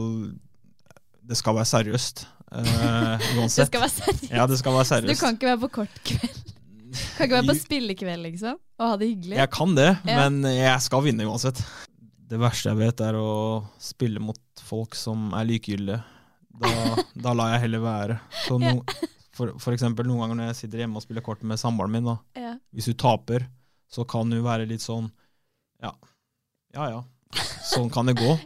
[1.23, 2.25] Det skal være seriøst.
[2.53, 3.17] Uh,
[3.49, 4.27] Det skal være seriøst.
[4.33, 6.43] Ja, det skal være Så du kan ikke være på kortkveld?
[7.17, 8.59] Kan ikke være på spillekveld, liksom?
[8.79, 9.37] Og ha det hyggelig?
[9.41, 10.29] Jeg kan det, Ja.
[10.29, 11.63] men jeg skal vinne uansett.
[12.29, 16.03] Det verste jeg vet, er å spille mot folk som er likegyldige.
[16.63, 16.73] Da,
[17.25, 18.19] da lar jeg heller være.
[18.45, 18.83] Så no,
[19.37, 22.09] for, for eksempel noen ganger når jeg sitter hjemme og spiller kort med samboeren min,
[22.09, 22.19] da.
[22.37, 22.53] Ja.
[22.77, 23.49] hvis du taper,
[23.93, 25.09] så kan du være litt sånn
[25.83, 25.93] Ja,
[26.77, 26.89] ja.
[26.93, 27.01] ja.
[27.65, 28.37] sånn kan det gå.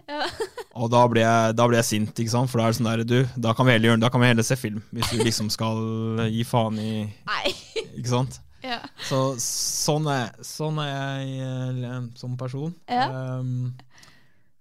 [0.76, 2.50] Og da blir, jeg, jeg sint, ikke sant?
[2.52, 4.46] for da er det sånn der, du, da kan vi heller, da kan vi heller
[4.46, 4.82] se film.
[4.92, 5.80] Hvis du liksom skal
[6.28, 7.54] gi faen i Nei.
[7.96, 8.40] Ikke sant?
[8.66, 8.80] Ja.
[9.06, 12.74] Så sånn er, sånn er jeg som person.
[12.90, 13.08] Ja.
[13.40, 13.76] Um,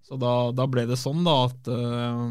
[0.05, 2.29] så da, da ble det sånn, da, at uh,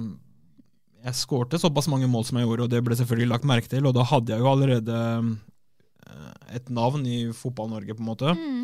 [1.05, 3.89] jeg skårte såpass mange mål som jeg gjorde, og det ble selvfølgelig lagt merke til,
[3.89, 5.01] og da hadde jeg jo allerede
[6.07, 8.33] eh, et navn i Fotball-Norge, på en måte.
[8.39, 8.63] Mm.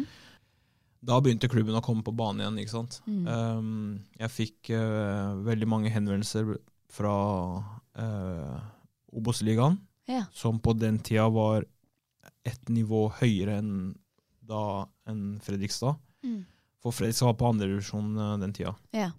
[1.01, 2.99] Da begynte klubben å komme på banen igjen, ikke sant.
[3.09, 3.23] Mm.
[3.27, 3.71] Um,
[4.21, 6.51] jeg fikk uh, veldig mange henvendelser
[6.93, 7.15] fra
[7.97, 8.59] uh,
[9.17, 9.79] Obos-ligaen,
[10.11, 10.25] Ja.
[10.35, 11.65] som på den tida var
[12.45, 13.73] ett nivå høyere enn
[14.51, 15.97] da enn Fredrikstad.
[16.27, 16.43] Mm.
[16.83, 18.75] For Fredrikstad var på andredivisjon uh, den tida.
[18.93, 19.13] Ja.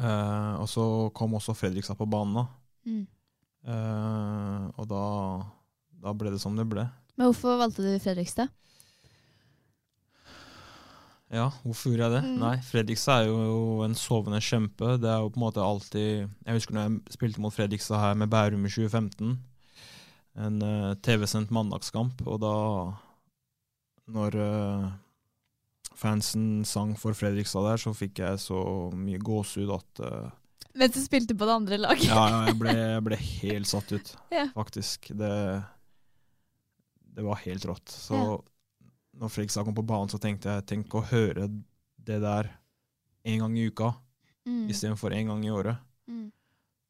[0.00, 0.84] Uh, og så
[1.16, 2.46] kom også Fredrikstad på banen, da.
[2.88, 3.06] Mm.
[3.68, 5.00] Eh, og da,
[6.00, 6.86] da ble det som det ble.
[7.20, 8.48] Men hvorfor valgte du Fredrikstad?
[11.30, 12.20] Ja, hvorfor gjorde jeg det?
[12.26, 12.38] Mm.
[12.42, 14.96] Nei, Fredrikstad er jo en sovende kjempe.
[14.98, 18.18] Det er jo på en måte alltid Jeg husker når jeg spilte mot Fredrikstad her
[18.18, 19.36] med Bærum i 2015.
[20.40, 22.54] En uh, TV-sendt mandagskamp, og da
[24.10, 24.90] Når uh,
[25.94, 28.58] fansen sang for Fredrikstad der, så fikk jeg så
[28.96, 30.30] mye gåsehud at uh,
[30.78, 32.06] Mens du spilte på det andre laget?
[32.10, 34.48] Ja, ja, jeg ble, jeg ble helt satt ut, Ja.
[34.54, 35.10] faktisk.
[35.18, 35.32] Det,
[37.18, 37.90] det var helt rått.
[37.90, 38.38] Så Ja.
[39.20, 41.46] Når Fredrikstad kom på banen, så tenkte jeg tenk å høre
[42.00, 42.48] det der
[43.28, 43.94] en gang i uka
[44.48, 44.68] Mm.
[44.72, 45.76] istedenfor en gang i året.
[46.08, 46.30] Mm.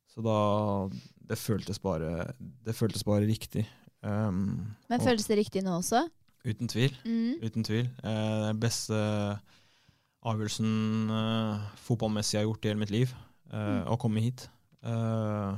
[0.08, 0.88] Så da
[1.26, 3.66] Det føltes bare, det føltes bare riktig.
[4.02, 6.08] Um, Men og- føles det riktig nå også?
[6.44, 6.90] Uten tvil.
[7.04, 7.42] Mm.
[7.42, 7.86] Uten tvil.
[8.02, 8.94] Eh, den beste
[10.24, 13.14] avgjørelsen eh, fotballmessig jeg har gjort i hele mitt liv.
[13.52, 14.48] Eh, Å komme hit.
[14.82, 15.56] Eh,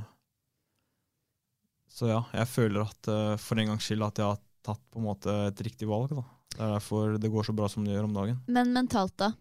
[1.92, 5.00] så ja, jeg føler at eh, for en gangs skyld at jeg har tatt på
[5.00, 6.08] en måte et riktig valg.
[6.16, 6.24] Da.
[6.52, 8.38] Det er derfor det går så bra som det gjør om dagen.
[8.52, 9.32] Men mentalt, da?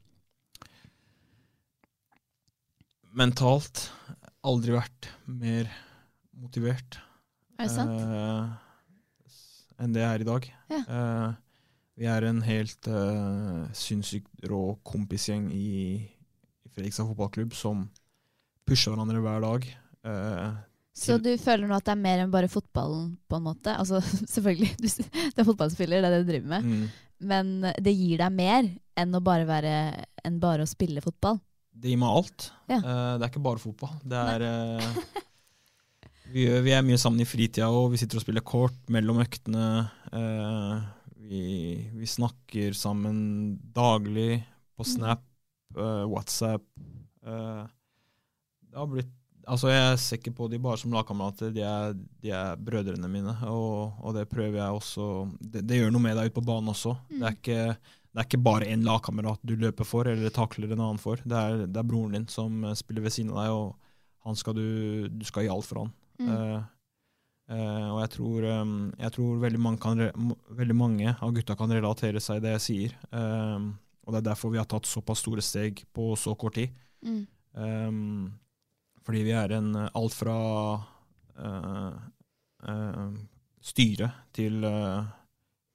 [3.11, 3.89] Mentalt
[4.47, 5.67] aldri vært mer
[6.41, 6.99] motivert.
[7.59, 7.99] Er det sant?
[7.99, 9.33] eh,
[9.83, 10.47] enn det jeg er i dag.
[10.71, 10.81] Ja.
[10.81, 11.33] Eh,
[12.01, 15.67] vi er en helt eh, sinnssykt rå kompisgjeng i,
[16.07, 17.83] i Fredrikstad fotballklubb som
[18.65, 19.67] pusher hverandre hver dag.
[20.07, 20.47] Eh,
[20.97, 23.73] Så du føler nå at det er mer enn bare fotballen, på en måte?
[23.79, 24.01] Altså,
[24.33, 24.87] selvfølgelig, du,
[25.31, 26.67] du er fotballspiller, det er det du driver med.
[26.67, 28.67] mm, Men det gir deg mer
[28.99, 29.73] enn bare, være,
[30.27, 31.39] enn bare å spille fotball.
[31.71, 32.49] det gir meg alt.
[32.67, 32.81] Ja.
[32.83, 33.93] Uh, det er ikke bare fotball.
[34.03, 35.01] Det er uh,
[36.33, 37.93] vi, vi er mye sammen i fritida òg.
[37.93, 39.87] vi sitter og spiller kort mellom øktene.
[40.11, 40.83] Uh,
[41.31, 41.43] vi,
[41.95, 44.41] vi snakker sammen daglig
[44.75, 45.21] på Snap,
[45.77, 46.65] eh, WhatsApp.
[47.21, 49.13] Det har blitt
[49.49, 51.63] Altså, jeg er sikker på de bare som lagkamerater, de,
[52.21, 53.33] de er brødrene mine.
[53.49, 55.07] Og, og det prøver jeg også
[55.39, 56.95] Det, det gjør noe med deg ute på banen også.
[57.09, 57.63] Det, er ikke,
[58.11, 61.21] det er ikke bare én lagkamerat du løper for eller takler en annen for.
[61.23, 64.37] Det er, det er broren din som eh, spiller ved siden av deg, og han
[64.37, 64.67] skal du,
[65.09, 65.93] du skal gi alt for han.
[66.21, 66.29] Mm.
[66.29, 66.57] Uh,
[67.49, 70.03] uh, og jeg tror, um, jeg tror veldig, mange kan,
[70.59, 72.99] veldig mange av gutta kan relatere seg i det jeg sier.
[73.09, 73.71] Eh,
[74.05, 76.73] og det er derfor vi har tatt såpass store steg på så kort tid.
[77.05, 77.25] Mm.
[77.51, 78.29] Um,
[79.05, 80.37] fordi vi er en eh, alt fra
[81.41, 81.93] uh,
[82.67, 83.07] uh,
[83.61, 85.05] styre til, uh,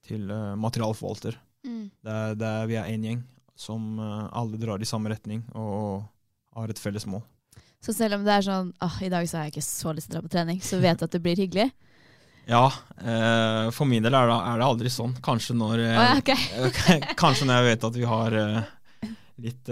[0.07, 0.31] til
[0.63, 1.39] materialforvalter.
[1.67, 1.87] Mm.
[1.91, 3.25] Det er, det er, vi er én gjeng
[3.57, 6.05] som alle drar i samme retning og
[6.53, 7.23] har et felles mål.
[7.81, 10.11] Så selv om det er sånn oh, i dag så har jeg ikke så lyst
[10.11, 11.71] til å dra på trening, så vet du at det blir hyggelig?
[12.47, 15.17] Ja, eh, for min del er det, er det aldri sånn.
[15.19, 16.21] Kanskje når, eh, oh,
[16.69, 17.01] okay.
[17.19, 19.09] kanskje når jeg vet at vi har eh,
[19.43, 19.71] litt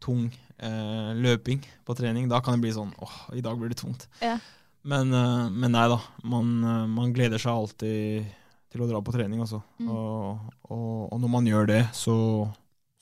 [0.00, 0.22] tung
[0.58, 4.08] eh, løping på trening, da kan det bli sånn åh, i dag blir det tungt.
[4.22, 4.38] Ja.
[4.86, 8.34] Men, eh, men nei da, man, eh, man gleder seg alltid
[8.72, 9.62] til å dra på trening, altså.
[9.80, 9.90] Mm.
[9.90, 12.16] Og, og, og når man gjør det, så,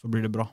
[0.01, 0.49] så blir det bra.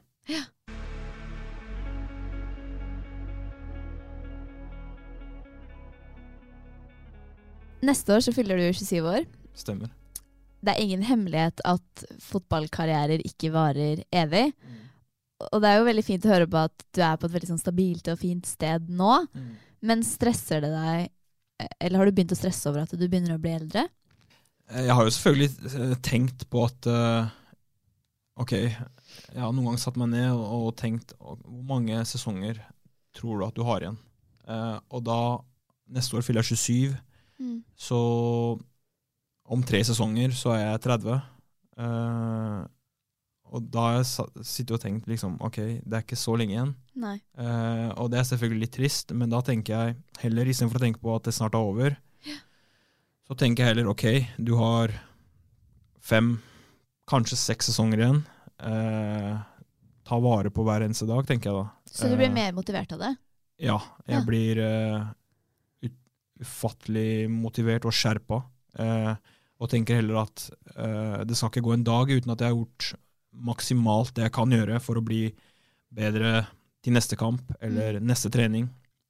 [7.81, 9.23] Neste år så fyller du 27 år.
[9.57, 9.89] Stemmer.
[10.61, 14.51] Det er ingen hemmelighet at fotballkarrierer ikke varer evig.
[15.51, 17.49] Og det er jo veldig fint å høre på at du er på et veldig
[17.53, 19.15] sånn stabilt og fint sted nå.
[19.81, 21.09] Men stresser det deg,
[21.81, 23.87] eller har du begynt å stresse over at du begynner å bli eldre?
[24.69, 25.51] Eh, Jeg har jo selvfølgelig
[25.81, 27.31] eh, tenkt på at eh,
[28.41, 32.61] Ok, jeg har noen ganger satt meg ned og, tenkt hvor mange sesonger
[33.17, 33.97] tror du at du har igjen?
[34.47, 35.17] Eh, og da,
[35.91, 36.99] neste år fyller jeg 27,
[37.41, 37.63] Mm.
[37.73, 37.97] så
[39.49, 41.15] om tre sesonger så er jeg 30.
[41.81, 42.59] Eh,
[43.51, 46.73] og da har jeg sittet og tenkt liksom, ok, det er ikke så lenge igjen.
[47.35, 51.01] Eh, og det er selvfølgelig litt trist, men da tenker jeg heller, istedenfor å tenke
[51.03, 51.97] på at det snart er over,
[53.27, 54.05] så tenker jeg heller ok,
[54.43, 54.91] du har
[56.03, 56.33] fem,
[57.11, 58.21] kanskje seks sesonger igjen.
[58.59, 59.35] Eh,
[60.07, 61.67] ta vare på hver eneste dag, tenker jeg da.
[61.91, 63.11] Så du blir Eh, mer motivert av det?
[63.61, 64.25] Ja, jeg Ja.
[64.25, 65.05] blir eh,
[65.83, 65.95] ut,
[66.41, 68.43] ufattelig motivert og skjerpa.
[68.79, 69.15] eh,
[69.61, 72.55] og tenker heller at eh, det skal ikke gå en dag uten at jeg har
[72.57, 72.93] gjort
[73.33, 75.31] maksimalt det jeg kan gjøre for å bli
[75.93, 76.45] bedre
[76.83, 78.07] til neste kamp eller Mm.
[78.07, 78.69] neste trening.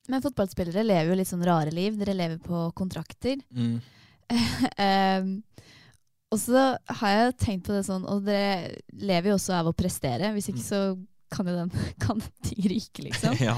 [0.09, 1.97] Men fotballspillere lever jo litt sånn rare liv.
[1.97, 3.37] Dere lever på kontrakter.
[3.53, 3.79] Mm.
[4.77, 5.43] Ehm,
[6.31, 9.75] og så har jeg tenkt på det sånn, og dere lever jo også av å
[9.75, 10.31] prestere.
[10.33, 10.81] Hvis ikke så
[11.31, 11.71] kan jo den
[12.03, 12.21] kan
[12.57, 13.35] ryke, liksom.
[13.49, 13.57] ja.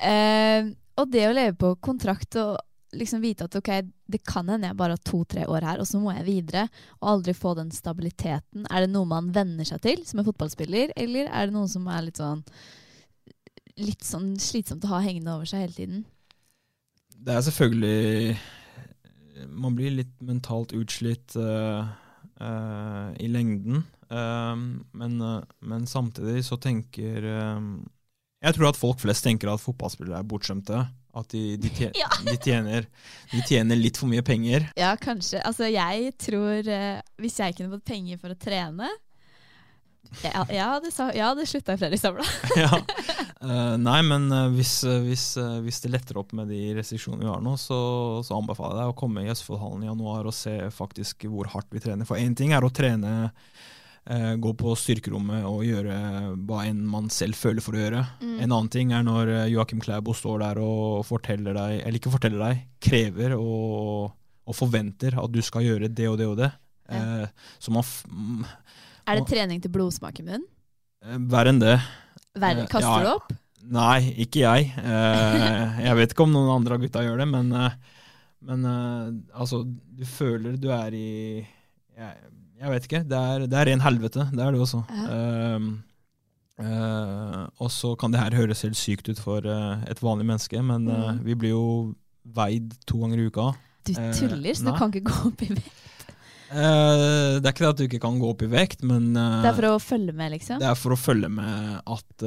[0.00, 2.56] Ehm, og det å leve på kontrakt og
[2.98, 3.70] liksom vite at ok,
[4.10, 6.68] det kan hende jeg bare har to-tre år her, og så må jeg videre,
[7.00, 8.66] og aldri få den stabiliteten.
[8.70, 11.86] Er det noe man venner seg til som en fotballspiller, eller er det noe som
[11.92, 12.44] er litt sånn
[13.80, 16.04] litt sånn slitsomt å ha hengende over seg hele tiden?
[17.24, 18.36] Det er selvfølgelig
[19.50, 21.88] Man blir litt mentalt utslitt uh,
[22.38, 23.82] uh, i lengden.
[24.06, 24.54] Uh,
[24.94, 25.16] men,
[25.58, 30.84] men samtidig så tenker Jeg tror at folk flest tenker at fotballspillere er bortskjemte.
[31.14, 32.08] At de, de, tjener, Ja.
[32.26, 32.86] de, tjener,
[33.30, 34.66] de tjener litt for mye penger.
[34.78, 35.38] Ja, kanskje.
[35.46, 38.88] Altså, jeg tror eh, Hvis jeg kunne fått penger for å trene
[40.22, 42.18] Jeg, jeg hadde, jeg hadde slutta i Fredrikstad
[42.64, 42.68] ja.
[43.42, 47.24] uh, nei, men uh, hvis, uh, hvis, eh, hvis det letter opp med de restriksjonene
[47.24, 47.78] vi har nå, så,
[48.26, 51.72] så anbefaler jeg deg å komme i Østfoldhallen i januar og se faktisk hvor hardt
[51.74, 52.06] vi trener.
[52.06, 53.32] For én ting er å trene,
[54.04, 55.94] gå på styrkerommet og gjøre
[56.44, 58.02] hva enn man selv føler for å gjøre.
[58.20, 58.34] Mm.
[58.44, 62.12] En annen ting er når eh, Joakim Klæbo står der og forteller deg, eller ikke
[62.12, 64.10] forteller deg, krever og,
[64.44, 66.50] og forventer at du skal gjøre det og det og det.
[66.92, 67.24] Eh,
[67.58, 67.86] så man
[69.08, 70.44] Er det trening til blodsmak i munnen?
[71.04, 71.78] eh, Verre enn det.
[72.36, 72.66] Verre.
[72.66, 73.32] Eh, Kaster ja, du opp?
[73.72, 74.68] Nei, ikke jeg.
[74.84, 77.80] Eh, jeg vet ikke om noen andre av gutta gjør det, men, eh,
[78.44, 81.08] men eh, altså, du føler du er i
[81.96, 82.14] Jeg,
[82.60, 83.02] jeg vet ikke.
[83.10, 84.28] Det er, det er ren helvete.
[84.32, 84.80] Det er det også.
[84.88, 85.56] Ja.
[85.56, 85.68] Um,
[86.60, 90.60] uh, og så kan det her høres helt sykt ut for uh, et vanlig menneske,
[90.62, 91.22] men Mm.
[91.26, 91.64] vi blir jo
[92.24, 93.48] veid to ganger i uka.
[93.84, 95.80] Du tuller, så du kan ikke gå opp i vekt.
[96.54, 99.56] Det er ikke det at du ikke kan gå opp i vekt, men Det er
[99.58, 100.60] for å følge med, liksom?
[100.62, 102.24] Det er for å følge med at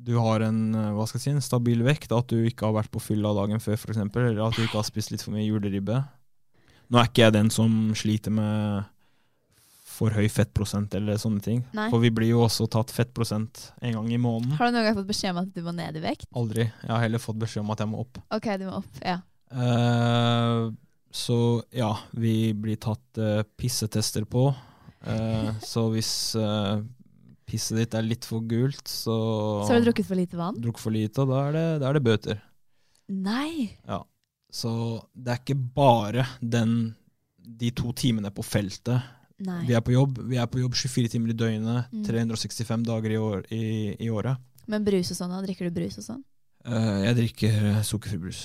[0.00, 0.60] du har en,
[0.96, 2.10] hva skal jeg si, en stabil vekt.
[2.16, 4.00] At du ikke har vært på fylla dagen før, f.eks.
[4.00, 6.00] Eller at du ikke har spist litt for mye juleribbe.
[6.90, 8.88] Nå er ikke jeg den som sliter med
[10.00, 11.60] for høy fettprosent eller sånne ting.
[11.76, 11.88] Nei.
[11.92, 14.54] For vi blir jo også tatt fettprosent en gang i måneden.
[14.58, 16.28] Har du noen gang fått beskjed om at du må ned i vekt?
[16.40, 16.66] Aldri.
[16.70, 18.22] Jeg har heller fått beskjed om at jeg må opp.
[18.36, 19.02] Ok, du må opp.
[19.04, 19.18] Ja.
[19.50, 20.70] Uh,
[21.12, 21.36] så
[21.74, 24.48] ja, vi blir tatt uh, pissetester på.
[25.04, 26.12] Uh, så hvis
[27.50, 29.18] pisset ditt er litt for gult, så
[29.66, 30.58] Så har du drukket for lite vann?
[30.62, 32.42] drukket for lite, og da er det, da er det bøter.
[33.10, 33.74] Nei!
[33.90, 34.04] Ja.
[34.50, 34.70] Så
[35.14, 36.94] det er ikke bare den,
[37.38, 38.98] de to timene på feltet
[39.40, 39.60] Nei.
[39.68, 40.18] vi er på jobb.
[40.28, 42.02] Vi er på jobb 24 timer i døgnet, Mm.
[42.04, 43.62] 365 dager i, år, i,
[44.04, 44.36] i året.
[44.68, 45.40] Men brus og sånn, da?
[45.46, 46.20] Drikker du brus og sånn?
[46.66, 48.42] Uh, jeg drikker eh, sukkerfri brus.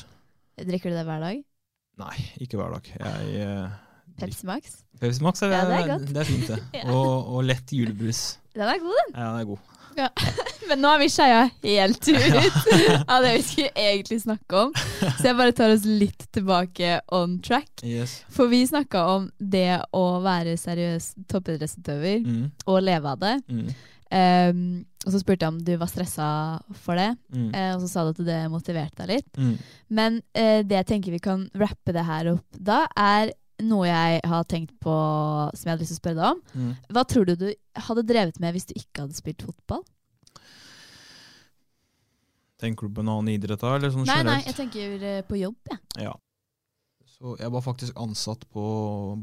[0.55, 1.41] Drikker du det hver dag?
[1.99, 2.87] Nei, ikke hver dag.
[2.95, 3.75] Jeg uh,
[4.19, 4.77] Pepsi Max?
[5.01, 6.59] Pepsi Max er, Ja, det er det er fint, det.
[6.79, 6.85] Ja.
[6.95, 8.37] og, og lett julebrus.
[8.55, 9.13] Den er god, den.
[9.19, 9.74] Ja, den er god.
[10.69, 14.71] Men nå har vi skeia helt ut av det vi skulle egentlig snakke om.
[15.19, 17.83] Så jeg bare tar oss litt tilbake on track.
[17.85, 18.15] Yes.
[18.33, 22.47] For vi snakka om det å være seriøs toppidrettsutøver Mm.
[22.65, 23.35] og leve av det.
[23.49, 23.67] Mm.
[24.15, 24.59] Um,
[25.05, 26.27] og så spurte jeg om du var stressa
[26.81, 27.49] for det, Mm.
[27.53, 29.31] uh, og så sa du at det motiverte deg litt.
[29.37, 29.55] Mm.
[29.89, 34.21] Men uh, det jeg tenker vi kan rappe det her opp da, er noe jeg
[34.27, 34.93] har tenkt på
[35.55, 36.41] som jeg hadde lyst til å spørre deg om.
[36.55, 36.71] Mm.
[36.95, 37.49] Hva tror du du
[37.87, 39.83] hadde drevet med hvis du ikke hadde spilt fotball?
[42.61, 45.39] Tenker du på en annen idrett da, eller sånn Nei, nei, jeg tenker eh, på
[45.39, 46.07] jobb, jeg.
[46.07, 46.13] Ja.
[47.15, 48.63] Så jeg var faktisk ansatt på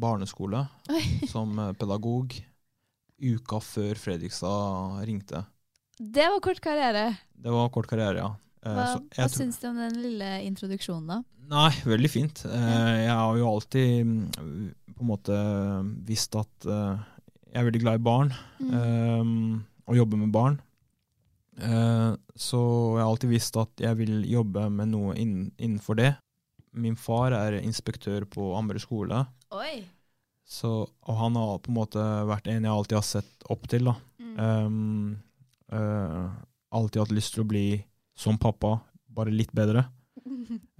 [0.01, 1.03] barneskole Oi.
[1.33, 2.37] som eh, pedagog
[3.23, 5.45] uka før Fredrikstad ringte.
[5.97, 7.13] Det var kort karriere.
[7.33, 8.31] Det var kort karriere, ja.
[8.63, 8.85] Eh, Hva,
[9.17, 11.21] hva syns du om den lille introduksjonen, da?
[11.53, 12.45] Nei, veldig fint.
[12.47, 15.39] Eh, jeg har jo alltid mm, på en måte
[16.07, 17.01] visst at eh,
[17.53, 18.31] jeg er veldig glad i barn,
[18.63, 19.65] Mm.
[19.91, 20.61] og jobber med barn.
[22.39, 22.61] Så
[22.97, 26.13] jeg har alltid visst at jeg vil jobbe med noe innenfor det.
[26.73, 29.83] Min far er inspektør på Ammerud skole, Oi!
[30.49, 33.91] så, og han har på en måte vært en jeg alltid har sett opp til.
[33.91, 33.95] da.
[34.23, 34.39] Mm.
[34.41, 35.19] Um,
[35.73, 36.31] uh,
[36.73, 37.67] alltid hatt lyst til å bli
[38.19, 38.77] som pappa,
[39.13, 39.87] bare litt bedre.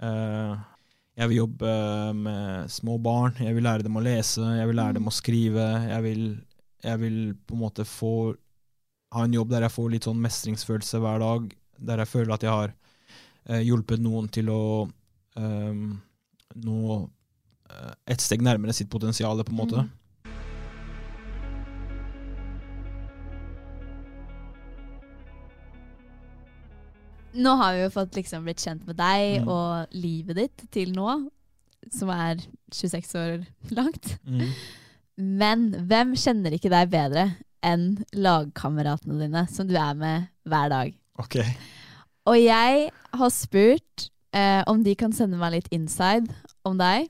[0.01, 0.53] Uh,
[1.19, 1.73] jeg vil jobbe
[2.17, 5.67] med små barn, jeg vil lære dem å lese, jeg vil lære dem å skrive.
[5.89, 6.23] Jeg vil,
[6.83, 8.15] jeg vil på en måte få
[9.13, 12.45] ha en jobb der jeg får litt sånn mestringsfølelse hver dag, der jeg føler at
[12.45, 14.63] jeg har uh, hjulpet noen til å
[15.37, 15.85] um,
[16.53, 16.79] nå
[17.69, 19.83] eh, et steg nærmere sitt potensial, på en måte.
[19.83, 19.91] Mm.
[27.33, 29.47] Nå har vi jo fått liksom blitt kjent med deg Mm.
[29.49, 31.29] og livet ditt til nå,
[31.91, 32.37] som er
[32.71, 34.17] 26 år langt.
[34.25, 34.51] Mm.
[35.17, 37.25] Men hvem kjenner ikke deg bedre
[37.63, 40.93] enn lagkameratene dine, som du er med hver dag?
[41.21, 41.39] Ok.
[42.29, 46.33] Og jeg har spurt eh, om de kan sende meg litt inside
[46.65, 47.09] om deg.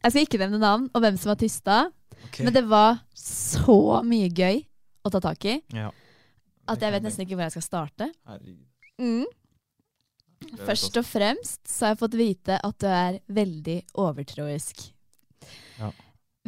[0.00, 1.78] Jeg skal ikke nevne navn og hvem som har tysta,
[2.24, 2.44] okay.
[2.44, 4.62] men det var så mye gøy
[5.04, 5.90] å ta tak i ja.
[6.68, 8.10] at jeg vet nesten ikke hvor jeg skal starte.
[8.28, 8.58] Herregud.
[9.00, 9.24] Mm.
[10.64, 14.86] Først og fremst så har jeg fått vite at du er veldig overtroisk.
[15.80, 15.90] Ja.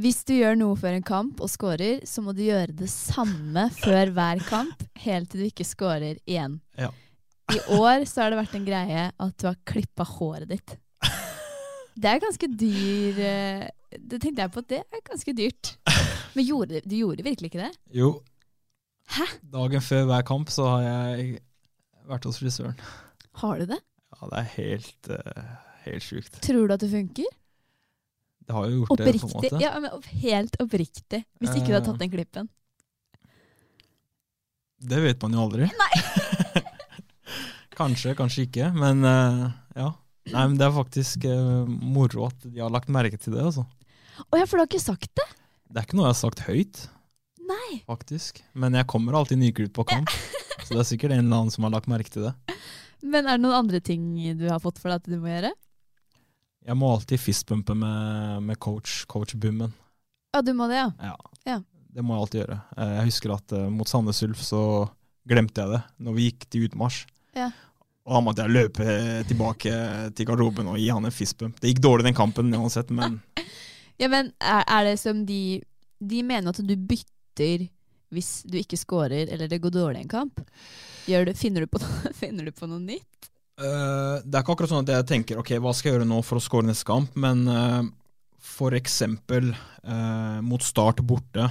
[0.01, 3.66] Hvis du gjør noe før en kamp og scorer, så må du gjøre det samme
[3.76, 6.59] før hver kamp, helt til du ikke scorer igjen.
[6.80, 6.88] Ja.
[7.53, 10.78] I år så har det vært en greie at du har klippa håret ditt.
[11.93, 13.64] Det er ganske dyr eh,
[14.01, 15.74] Det tenkte jeg på at det er ganske dyrt.
[16.32, 17.72] Men gjorde, du gjorde virkelig ikke det?
[17.93, 18.14] Jo.
[19.12, 19.26] Hæ?
[19.53, 21.34] Dagen før hver kamp så har jeg
[22.09, 22.78] vært hos frisøren.
[23.41, 23.78] Har du det?
[24.12, 25.53] Ja, det er helt, uh,
[25.87, 26.41] helt sjukt.
[26.45, 27.30] Tror du at det funker?
[28.43, 29.61] Det har jo gjort det, på en måte.
[29.62, 31.22] Ja, men helt oppriktig.
[31.41, 32.51] Hvis ikke du har tatt den klippen.
[34.83, 35.68] Det vet man jo aldri.
[35.70, 36.62] Nei!
[37.80, 38.72] kanskje, kanskje ikke.
[38.76, 39.47] Men uh,
[39.78, 39.93] ja.
[40.33, 43.47] Nei, men det er faktisk uh, moro at de har lagt merke til det.
[43.47, 43.64] Altså.
[44.22, 45.28] Å ja, for du har ikke sagt det?
[45.72, 46.83] Det er ikke noe jeg har sagt høyt,
[47.49, 47.80] Nei.
[47.89, 48.43] faktisk.
[48.53, 50.11] Men jeg kommer alltid nyklipt på kamp.
[50.62, 52.35] Så det er sikkert en eller annen som har lagt merke til det.
[53.03, 54.05] Men er det noen andre ting
[54.38, 55.50] du har fått for deg at du må gjøre?
[56.62, 59.72] Jeg må alltid fistbumpe med, med coach, coach Bummen.
[60.32, 60.90] Ja, du må det, ja.
[61.03, 61.16] Ja.
[61.48, 61.57] Ja.
[61.92, 62.59] Det må jeg alltid gjøre.
[62.78, 64.62] Eh, Jeg husker at eh, mot Sandnes Ulf så
[65.28, 67.03] glemte jeg det når vi gikk til utmarsj.
[67.36, 67.50] Ja.
[68.07, 68.86] Og da måtte jeg løpe
[69.28, 69.74] tilbake
[70.18, 71.59] til garderoben og gi han en fistbump.
[71.62, 73.20] Det gikk dårlig den kampen uansett, men
[74.00, 75.61] Ja, men er, er det som de
[76.03, 77.68] De mener at du bytter
[78.13, 80.43] hvis du ikke scorer eller det går dårlig i en kamp?
[81.07, 83.31] Du, finner, du på noe, finner du på noe nytt?
[83.61, 86.23] Uh, det er ikke akkurat sånn at jeg tenker ok, hva skal jeg gjøre nå
[86.25, 87.83] for å score neste kamp, men uh,
[88.43, 91.47] for eksempel eh, mot Start borte,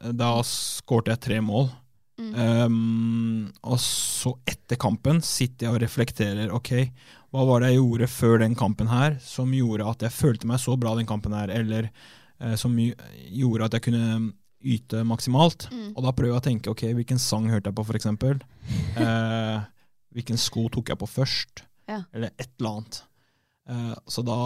[0.00, 1.70] eh, da skårte jeg tre mål.
[2.20, 2.32] Mm.
[2.36, 6.50] Um, og så etter kampen sitter jeg og reflekterer.
[6.52, 6.74] Ok,
[7.32, 10.60] hva var det jeg gjorde før den kampen her som gjorde at jeg følte meg
[10.60, 14.04] så bra den kampen her, eller eh, som gjorde at jeg kunne
[14.60, 15.68] yte maksimalt?
[15.72, 15.92] Mm.
[15.96, 18.40] Og da prøver jeg å tenke ok, hvilken sang hørte jeg på, eksempel?
[19.00, 19.60] Eh,
[20.14, 21.62] hvilken sko tok jeg på først?
[21.90, 22.02] Ja.
[22.14, 22.98] Eller et eller annet.
[23.70, 24.36] Eh, så da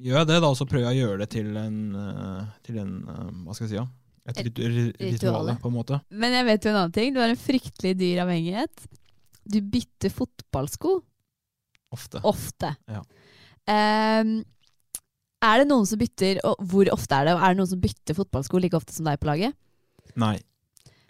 [0.00, 2.78] gjør jeg det, da, og så prøver jeg å gjøre det til en, eh, til
[2.82, 3.78] en eh, Hva skal jeg si?
[3.80, 3.86] Ja?
[4.30, 5.54] Et Et ritual, rituale.
[5.62, 5.98] på en måte.
[6.12, 7.14] Men jeg vet jo en annen ting.
[7.14, 8.84] Du har en fryktelig dyr avhengighet.
[9.50, 10.98] Du bytter fotballsko
[11.96, 12.20] Ofte.
[12.28, 12.74] ofte.
[12.86, 13.00] Ja.
[13.66, 14.44] Ehm,
[15.40, 17.34] er det noen som bytter, og hvor ofte er det?
[17.36, 19.56] Og er det noen som bytter fotballsko like ofte som deg på laget?
[20.20, 20.36] Nei.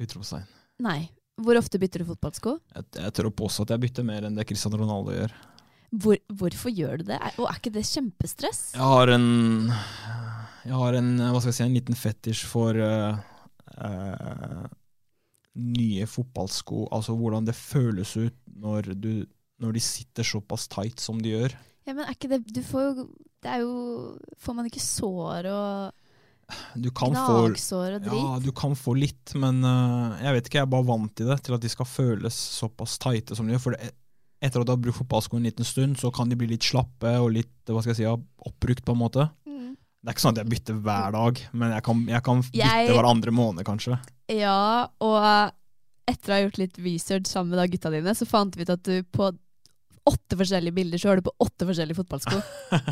[0.01, 0.47] Utropstegn.
[0.85, 1.01] Nei.
[1.41, 2.59] Hvor ofte bytter du fotballsko?
[2.77, 5.35] Jeg, jeg tør å påstå at jeg bytter mer enn det Cristiano Ronaldo gjør.
[5.91, 7.19] Hvor, hvorfor gjør du det?
[7.41, 8.61] Og er ikke det kjempestress?
[8.77, 9.27] Jeg har en
[9.73, 13.17] Jeg har en, hva skal jeg si, en liten fetisj for uh,
[13.81, 14.69] uh,
[15.59, 16.87] nye fotballsko.
[16.95, 19.25] Altså hvordan det føles ut når, du,
[19.59, 21.57] når de sitter såpass tight som de gjør.
[21.89, 23.09] Ja, men er ikke det Du får jo
[23.41, 25.97] Det er jo Får man ikke sår og
[26.51, 28.19] knagsår gnagsår og drit?
[28.19, 31.29] ja, du kan få litt, men uh, jeg vet ikke, jeg er bare vant til
[31.31, 31.37] det.
[31.47, 33.63] Til at de skal føles såpass tighte som de gjør.
[33.69, 33.93] For det,
[34.43, 37.13] etter at du har brukt fotballsko en liten stund, så kan de bli litt slappe
[37.23, 38.09] og litt hva skal jeg si,
[38.51, 39.29] oppbrukt, på en måte.
[39.47, 39.77] Mm.
[39.77, 42.63] Det er ikke sånn at jeg bytter hver dag, men jeg kan, jeg kan bytte
[42.65, 44.01] Jeg- hver andre måned, kanskje.
[44.33, 45.19] Ja, og
[46.11, 48.83] etter å ha gjort litt research sammen med gutta dine, så fant vi ut at
[48.83, 49.31] du på
[50.09, 52.39] åtte forskjellige bilder så har du på åtte forskjellige fotballsko.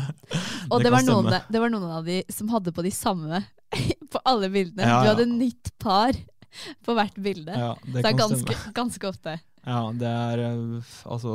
[0.73, 3.41] Og det, var noen, det var noen av de som hadde på de samme
[4.13, 4.85] på alle bildene.
[4.85, 5.13] Ja, Du ja.
[5.13, 6.17] hadde nytt par
[6.85, 7.55] på hvert bilde.
[7.55, 9.37] Ja, så det det er ganske, ganske ofte.
[9.65, 11.33] Ja, det er eh, Altså,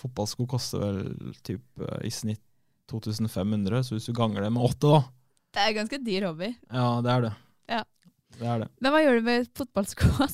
[0.00, 2.42] fotballsko koster vel typ eh, i snitt
[2.88, 5.02] 2500, så hvis du ganger det med åtte, da
[5.52, 6.54] Det er ganske dyr hobby.
[6.72, 7.32] Ja, det er det.
[7.68, 7.82] Ja.
[8.38, 8.68] Det er det.
[8.84, 10.26] Men hva gjør du med fotballskoa?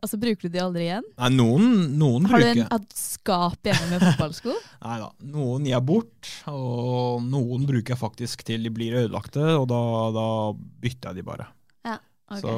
[0.00, 1.04] Altså, bruker du de aldri igjen?
[1.20, 1.66] Nei, noen,
[2.00, 4.54] noen Har du en, et skap hjemme med fotballsko?
[4.86, 5.10] Nei da.
[5.34, 9.80] Noen gir jeg bort, og noen bruker jeg faktisk til de blir ødelagte, og da,
[10.16, 10.26] da
[10.56, 11.48] bytter jeg de bare.
[11.84, 11.98] Ja,
[12.32, 12.40] Ok.
[12.40, 12.52] Så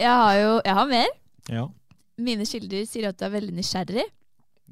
[0.00, 1.10] Jeg har jo jeg har mer.
[1.52, 1.66] ja,
[2.16, 4.04] Mine kilder sier at du er veldig nysgjerrig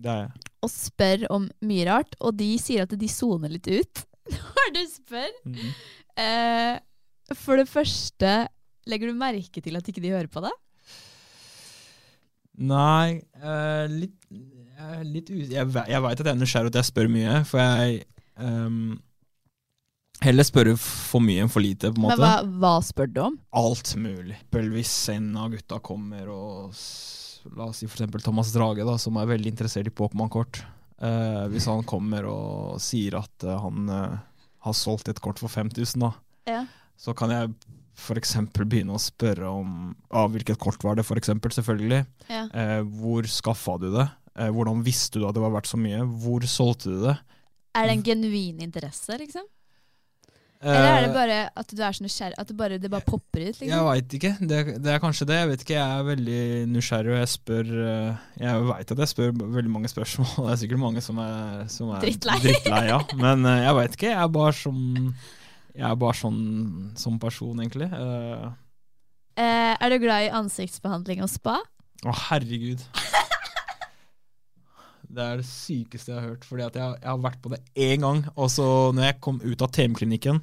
[0.02, 0.30] det er jeg.
[0.64, 4.80] og spør om mye rart, og de sier at de soner litt ut når du
[4.88, 5.28] spør.
[5.44, 5.74] Mhm.
[6.22, 6.80] Eh,
[7.36, 8.32] for det første,
[8.88, 10.58] legger du merke til at ikke de hører på deg?
[12.62, 16.88] Nei, uh, litt, jeg er litt Jeg, jeg veit at jeg er nysgjerrig at jeg
[16.90, 18.02] spør mye, for jeg
[18.36, 18.98] um,
[20.22, 23.38] Heller spørre for mye enn for lite, på en Men hva, hva spør du om?
[23.58, 24.36] Alt mulig.
[24.52, 26.76] Hvis en av gutta kommer og
[27.56, 30.60] La oss si eksempel Thomas Drage, da, som er veldig interessert i Pokémon-kort.
[31.02, 34.20] Uh, hvis han kommer og sier at eh, han eh,
[34.62, 36.12] har solgt et kort for 5000, da,
[36.46, 36.60] Ja.
[36.94, 37.50] så kan jeg
[37.98, 38.34] f.eks.
[38.56, 42.02] begynne å spørre om ah, hvilket kort var det, for eksempel, selvfølgelig.
[42.28, 42.46] Ja.
[42.48, 44.08] Eh, hvor skaffa du det?
[44.38, 46.02] Eh, hvordan visste du at det var verdt så mye?
[46.24, 47.16] Hvor solgte du det?
[47.76, 49.44] Er det en genuin interesse, liksom?
[50.62, 53.02] Eller er det Eh, bare at du er så nysgjerrig At det bare, det bare
[53.02, 53.56] popper ut?
[53.58, 53.86] Jeg liksom?
[53.88, 54.30] veit ikke.
[54.38, 55.38] Det, det er kanskje det.
[55.40, 59.10] Jeg vet ikke, jeg er veldig nysgjerrig, og jeg spør eh, Jeg veit at jeg
[59.10, 60.30] spør veldig mange spørsmål.
[60.46, 62.38] Det er sikkert mange som er, som er Drittlei.
[62.44, 63.00] drittlei, ja.
[63.18, 64.12] Men eh, jeg veit ikke.
[64.12, 64.78] Jeg er bare som
[65.72, 66.42] Jeg er bare sånn
[67.00, 67.88] som person, egentlig.
[67.92, 68.52] Uh,
[69.32, 71.56] Eh, er du glad i ansiktsbehandling og spa?
[72.04, 72.82] Å, herregud.
[75.12, 76.44] Det er det sykeste jeg har hørt.
[76.48, 78.22] Fordi jeg, jeg har vært på det én gang.
[78.32, 78.66] Og så
[78.96, 80.40] når jeg kom ut av TM-klinikken,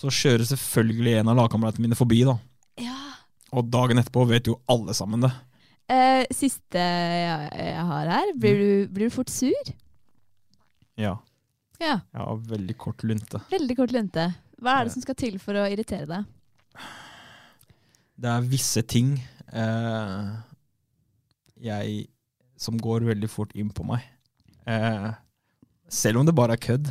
[0.00, 2.22] så kjører selvfølgelig en av lagkameratene mine forbi.
[2.28, 2.36] da.
[2.80, 2.98] Ja.
[3.56, 5.32] Og dagen etterpå vet jo alle sammen det.
[5.90, 8.34] Eh, siste jeg, jeg har her.
[8.40, 9.72] Blir du, blir du fort sur?
[11.00, 11.16] Ja.
[11.80, 11.96] Ja.
[12.14, 13.40] ja og veldig kort lunte.
[13.50, 14.26] Veldig kort lunte.
[14.60, 16.28] Hva er det som skal til for å irritere deg?
[18.20, 19.14] Det er visse ting
[19.56, 20.24] eh,
[21.64, 22.02] jeg
[22.60, 24.04] som går veldig fort inn på meg.
[24.68, 25.08] Eh,
[25.88, 26.90] selv om det bare er kødd.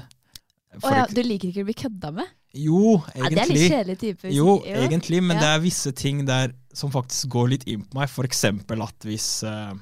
[0.80, 2.34] Å ja, du liker ikke å bli kødda med?
[2.58, 4.32] Jo, Ja, det er litt kjedelig type.
[4.34, 5.42] Jo, Jo, egentlig, men Ja.
[5.42, 8.10] det er visse ting der som faktisk går litt inn på meg.
[8.10, 9.74] For eksempel at hvis eh,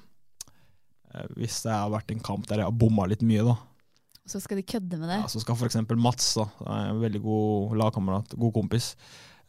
[1.14, 3.55] eh, Hvis det har vært en kamp der jeg har bomma litt mye, da.
[4.28, 5.21] Så skal de kødde med det?
[5.21, 6.47] Ja, så skal eksempel Mats, da,
[6.89, 8.91] en veldig god lagkamerat, god kompis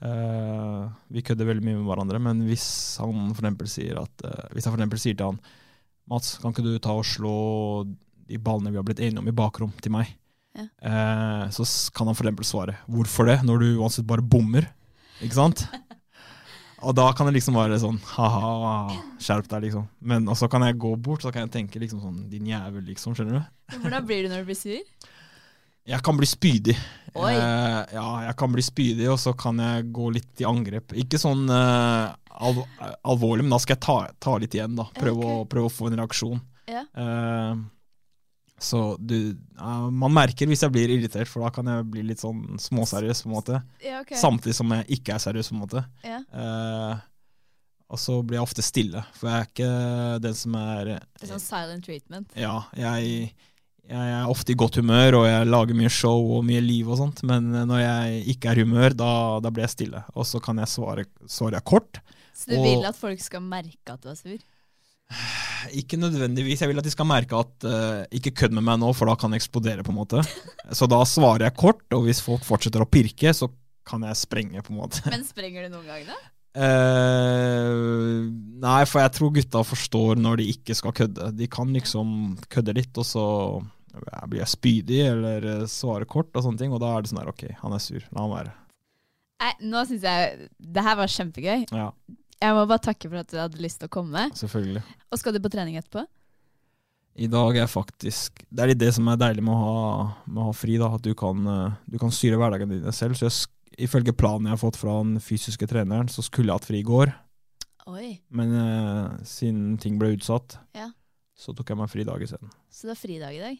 [0.04, 2.68] uh, Vi kødder veldig mye med hverandre, men hvis
[3.02, 5.40] han for sier at uh, Hvis jeg for sier til han
[6.08, 7.34] Mats, kan ikke du ta og slå
[8.28, 10.14] de ballene vi har blitt enige om i bakrom, til meg?
[10.56, 10.64] Ja.
[10.80, 14.70] Uh, så kan han for svare hvorfor det, når du uansett bare bommer.
[15.20, 15.66] Ikke sant?
[16.86, 18.74] Og da kan det liksom være sånn ha-ha,
[19.22, 19.86] skjerp deg, liksom.
[19.98, 23.16] Men så kan jeg gå bort så kan jeg tenke liksom sånn din jævel, liksom.
[23.18, 23.78] Skjønner du?
[23.82, 25.08] Hvordan blir du når du blir sur?
[25.88, 26.76] Jeg kan bli spydig.
[27.16, 27.32] Oi.
[27.32, 30.92] Eh, ja, jeg kan bli spydig, og så kan jeg gå litt i angrep.
[31.00, 32.12] Ikke sånn eh,
[32.44, 32.60] alv
[33.08, 34.86] alvorlig, men da skal jeg ta, ta litt igjen, da.
[34.98, 36.42] Prøve, å, prøve å få en reaksjon.
[36.68, 36.84] Ja.
[36.92, 37.64] Eh,
[38.58, 42.22] så du uh, Man merker hvis jeg blir irritert, for da kan jeg bli litt
[42.22, 43.60] sånn småseriøs, på en måte.
[43.84, 44.18] Ja, okay.
[44.18, 45.84] Samtidig som jeg ikke er seriøs, på en måte.
[46.06, 46.18] Ja.
[46.32, 47.04] Uh,
[47.88, 49.68] og så blir jeg ofte stille, for jeg er ikke
[50.20, 52.34] den som er Det er sånn silent treatment.
[52.36, 53.30] ja, jeg,
[53.88, 56.98] jeg er ofte i godt humør, og jeg lager mye show og mye liv og
[57.00, 60.02] sånt, men når jeg ikke er i humør, da, da blir jeg stille.
[60.12, 62.02] Og så kan jeg svare, svare kort.
[62.36, 64.38] Så du Og- vil at folk skal merke at du er sur?
[65.76, 66.62] Ikke nødvendigvis.
[66.62, 69.16] Jeg vil at de skal merke at uh, ikke kødd med meg nå, for da
[69.18, 70.22] kan jeg eksplodere, på en måte.
[70.78, 73.50] Så da svarer jeg kort, og hvis folk fortsetter å pirke, så
[73.88, 75.04] kan jeg sprenge, på en måte.
[75.08, 76.18] Men sprenger du noen gang, da?
[76.58, 78.28] Uh,
[78.66, 81.32] nei, for jeg tror gutta forstår når de ikke skal kødde.
[81.38, 83.26] De kan liksom kødde litt, og så
[84.28, 87.22] blir jeg spydig eller eh, svarer kort, og sånne ting, og da er det sånn
[87.22, 88.54] her, ok, han er sur, la han være.
[89.38, 91.68] Nei, nå syns jeg Det her var kjempegøy.
[91.70, 91.90] Ja,
[92.38, 94.28] Jeg må bare takke for at du hadde lyst til å komme.
[94.38, 94.82] selvfølgelig.
[95.10, 96.04] Og skal du på trening etterpå?
[97.18, 100.38] I dag er faktisk Det er litt det som er deilig med å ha, med
[100.38, 103.16] å ha fri, da, at du kan, eh, du kan styre hverdagen din selv.
[103.18, 103.48] Så jeg,
[103.88, 106.86] ifølge planen jeg har fått fra den fysiske treneren, så skulle jeg hatt fri i
[106.86, 107.10] går.
[107.88, 110.90] Oi, Men eh, siden ting ble utsatt, Ja.
[111.34, 112.50] så tok jeg meg fri i dag isteden.
[112.70, 113.58] så det er fridag i dag?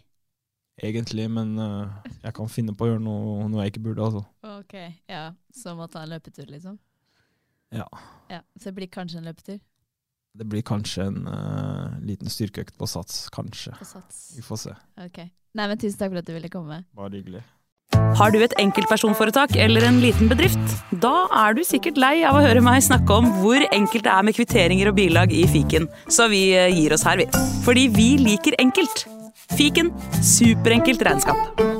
[0.80, 4.04] Egentlig, men eh, jeg kan finne på å gjøre noe, noe jeg ikke burde.
[4.06, 4.22] altså.
[4.60, 4.74] Ok,
[5.08, 5.32] ja.
[5.50, 6.78] Som å ta en løpetur, liksom?
[7.74, 7.88] Ja.
[8.28, 9.58] Ja, Så det blir kanskje en løpetur
[10.38, 13.26] Det blir kanskje en uh, liten styrkeøkt på sats.
[13.34, 13.72] Kanskje.
[13.78, 14.32] på sats?
[14.36, 14.74] Vi får se.
[15.04, 15.24] Ok.
[15.56, 16.84] Nei, men tusen takk for at du ville komme.
[16.94, 17.42] Bare hyggelig.
[18.18, 20.74] Har du et enkeltpersonforetak eller en liten bedrift?
[21.02, 24.28] Da er du sikkert lei av å høre meg snakke om hvor enkelt det er
[24.28, 27.28] med kvitteringer og bilag i fiken, så vi eh, gir oss her, vi.
[27.66, 29.06] Fordi vi liker enkelt.
[29.56, 29.90] Fiken
[30.20, 31.77] superenkelt regnskap.